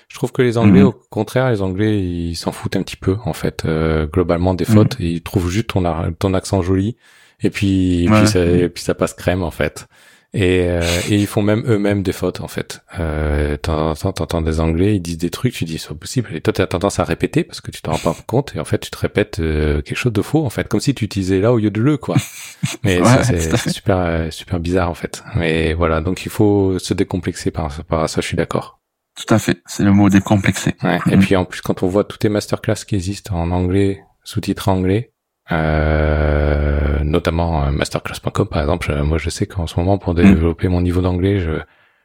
[0.08, 0.88] je trouve que les anglais mhm.
[0.88, 4.66] au contraire les anglais ils s'en foutent un petit peu en fait euh, globalement des
[4.66, 5.06] fautes mhm.
[5.06, 5.84] ils trouvent juste ton
[6.18, 6.98] ton accent joli
[7.42, 9.88] et puis et puis ça et puis ça passe crème en fait
[10.34, 12.82] et, euh, et ils font même eux-mêmes des fautes en fait.
[13.00, 16.30] Euh, t'entends des Anglais, ils disent des trucs, tu dis c'est pas possible.
[16.36, 18.66] Et toi t'as tendance à répéter parce que tu t'en rends pas compte et en
[18.66, 21.40] fait tu te répètes euh, quelque chose de faux en fait, comme si tu utilisais
[21.40, 22.18] là au lieu de le quoi.
[22.84, 25.24] Mais ça c'est super euh, super bizarre en fait.
[25.36, 28.22] Mais voilà donc il faut se décomplexer par à ça.
[28.22, 28.82] Je suis d'accord.
[29.16, 30.76] Tout à fait, c'est le mot décomplexé.
[30.84, 31.00] Ouais.
[31.10, 34.68] Et puis en plus quand on voit toutes les masterclass qui existent en anglais, sous-titres
[34.68, 35.14] anglais,
[35.52, 38.94] euh, notamment masterclass.com par exemple.
[39.04, 40.18] Moi, je sais qu'en ce moment, pour mm.
[40.18, 41.60] développer mon niveau d'anglais, je,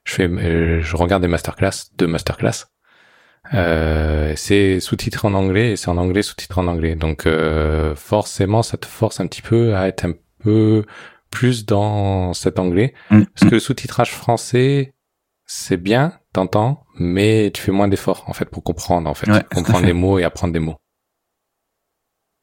[0.05, 2.67] je fais, euh, je regarde des masterclass, deux masterclass.
[3.55, 6.95] Euh, c'est sous-titré en anglais et c'est en anglais sous-titré en anglais.
[6.95, 10.85] Donc euh, forcément, ça te force un petit peu à être un peu
[11.31, 12.95] plus dans cet anglais.
[13.11, 13.25] Mm.
[13.25, 14.95] Parce que le sous-titrage français,
[15.47, 19.87] c'est bien, t'entends, mais tu fais moins d'efforts en fait pour comprendre en fait, comprendre
[19.87, 20.77] les mots et apprendre des mots.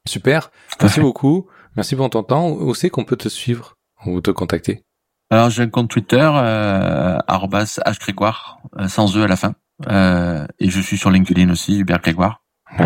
[0.06, 0.50] Super.
[0.80, 1.48] Merci beaucoup.
[1.76, 2.50] Merci pour ton temps.
[2.50, 4.84] Où c'est qu'on peut te suivre ou te contacter?
[5.30, 9.54] Alors j'ai un compte Twitter euh, @hgrégoire euh, sans e à la fin.
[9.88, 12.42] Euh, et je suis sur LinkedIn aussi, Hubert Grégoire.
[12.80, 12.84] Euh,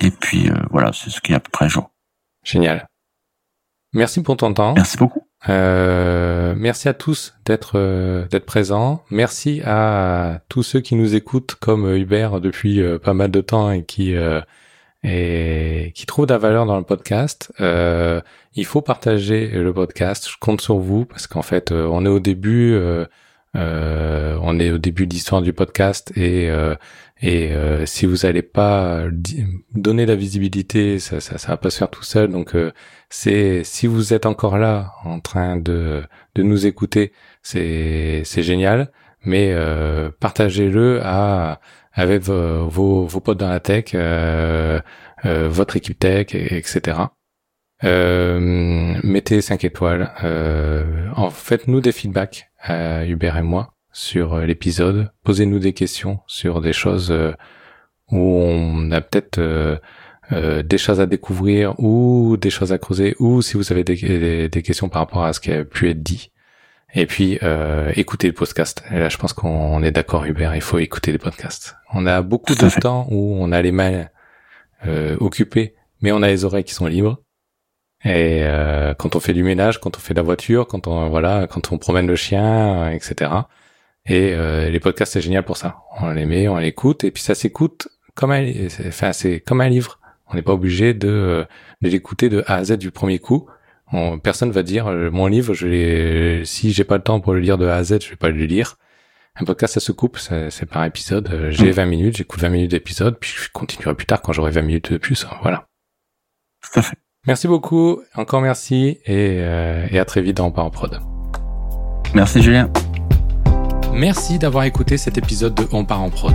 [0.00, 1.90] et puis euh, voilà, c'est ce qui est à peu près un jour.
[2.42, 2.88] Génial.
[3.92, 4.74] Merci pour ton temps.
[4.74, 5.26] Merci beaucoup.
[5.48, 7.78] Euh, merci à tous d'être
[8.30, 9.04] d'être présents.
[9.10, 13.84] Merci à tous ceux qui nous écoutent comme Hubert depuis pas mal de temps et
[13.84, 14.14] qui
[15.04, 18.20] et qui trouve de la valeur dans le podcast, euh,
[18.54, 20.28] il faut partager le podcast.
[20.28, 23.04] Je compte sur vous parce qu'en fait, euh, on est au début, euh,
[23.56, 26.74] euh, on est au début de l'histoire du podcast et euh,
[27.20, 27.50] et
[27.84, 29.02] si vous n'allez pas
[29.74, 32.30] donner la visibilité, ça, ça, ça va pas se faire tout seul.
[32.30, 32.54] Donc
[33.10, 36.04] c'est si vous êtes encore là en train de
[36.36, 37.12] de nous écouter,
[37.42, 38.92] c'est c'est génial.
[39.24, 39.52] Mais
[40.20, 41.60] partagez-le à
[41.98, 42.68] avec vos,
[43.06, 44.80] vos, potes dans la tech, euh,
[45.24, 46.96] euh, votre équipe tech, etc.
[47.84, 48.38] Euh,
[49.02, 50.12] mettez 5 étoiles.
[51.16, 55.10] en faites-nous des feedbacks, Hubert et moi, sur l'épisode.
[55.24, 57.12] Posez-nous des questions sur des choses
[58.12, 59.40] où on a peut-être
[60.30, 64.62] des choses à découvrir ou des choses à creuser ou si vous avez des, des
[64.62, 66.30] questions par rapport à ce qui a pu être dit.
[66.94, 68.82] Et puis, euh, écouter le podcast.
[68.90, 71.76] Et là, je pense qu'on est d'accord, Hubert, il faut écouter les podcasts.
[71.92, 74.06] On a beaucoup de temps où on a les mains
[74.86, 77.18] euh, occupées, mais on a les oreilles qui sont libres.
[78.04, 81.46] Et euh, quand on fait du ménage, quand on fait la voiture, quand on voilà,
[81.48, 83.30] quand on promène le chien, euh, etc.
[84.06, 85.78] Et euh, les podcasts, c'est génial pour ça.
[86.00, 89.68] On les met, on l'écoute, et puis ça s'écoute comme un, enfin, c'est comme un
[89.68, 89.98] livre.
[90.28, 91.46] On n'est pas obligé de,
[91.82, 93.48] de l'écouter de A à Z du premier coup
[94.22, 97.58] personne va dire euh, mon livre, je si j'ai pas le temps pour le lire
[97.58, 98.76] de A à Z, je vais pas le lire.
[99.40, 101.28] Un podcast, ça se coupe, c'est par épisode.
[101.32, 101.88] Euh, j'ai 20 mm.
[101.88, 104.98] minutes, j'écoute 20 minutes d'épisode, puis je continuerai plus tard quand j'aurai 20 minutes de
[104.98, 105.24] plus.
[105.24, 105.68] Hein, voilà.
[106.62, 106.96] Tout à fait.
[107.26, 110.98] Merci beaucoup, encore merci, et, euh, et à très vite dans On part en prod.
[112.14, 112.70] Merci Julien.
[113.92, 116.34] Merci d'avoir écouté cet épisode de On part en prod.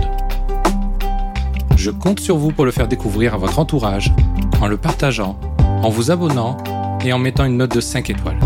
[1.76, 4.12] Je compte sur vous pour le faire découvrir à votre entourage,
[4.60, 6.56] en le partageant, en vous abonnant
[7.04, 8.38] et en mettant une note de 5 étoiles.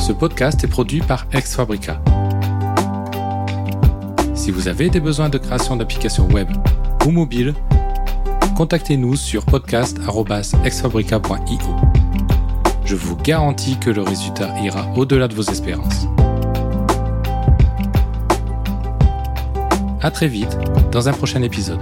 [0.00, 2.00] Ce podcast est produit par Ex Fabrica.
[4.34, 6.48] Si vous avez des besoins de création d'applications web
[7.06, 7.54] ou mobile,
[8.56, 11.76] contactez-nous sur podcast.exfabrica.io.
[12.84, 16.08] Je vous garantis que le résultat ira au-delà de vos espérances.
[20.00, 20.58] À très vite
[20.90, 21.78] dans un prochain épisode.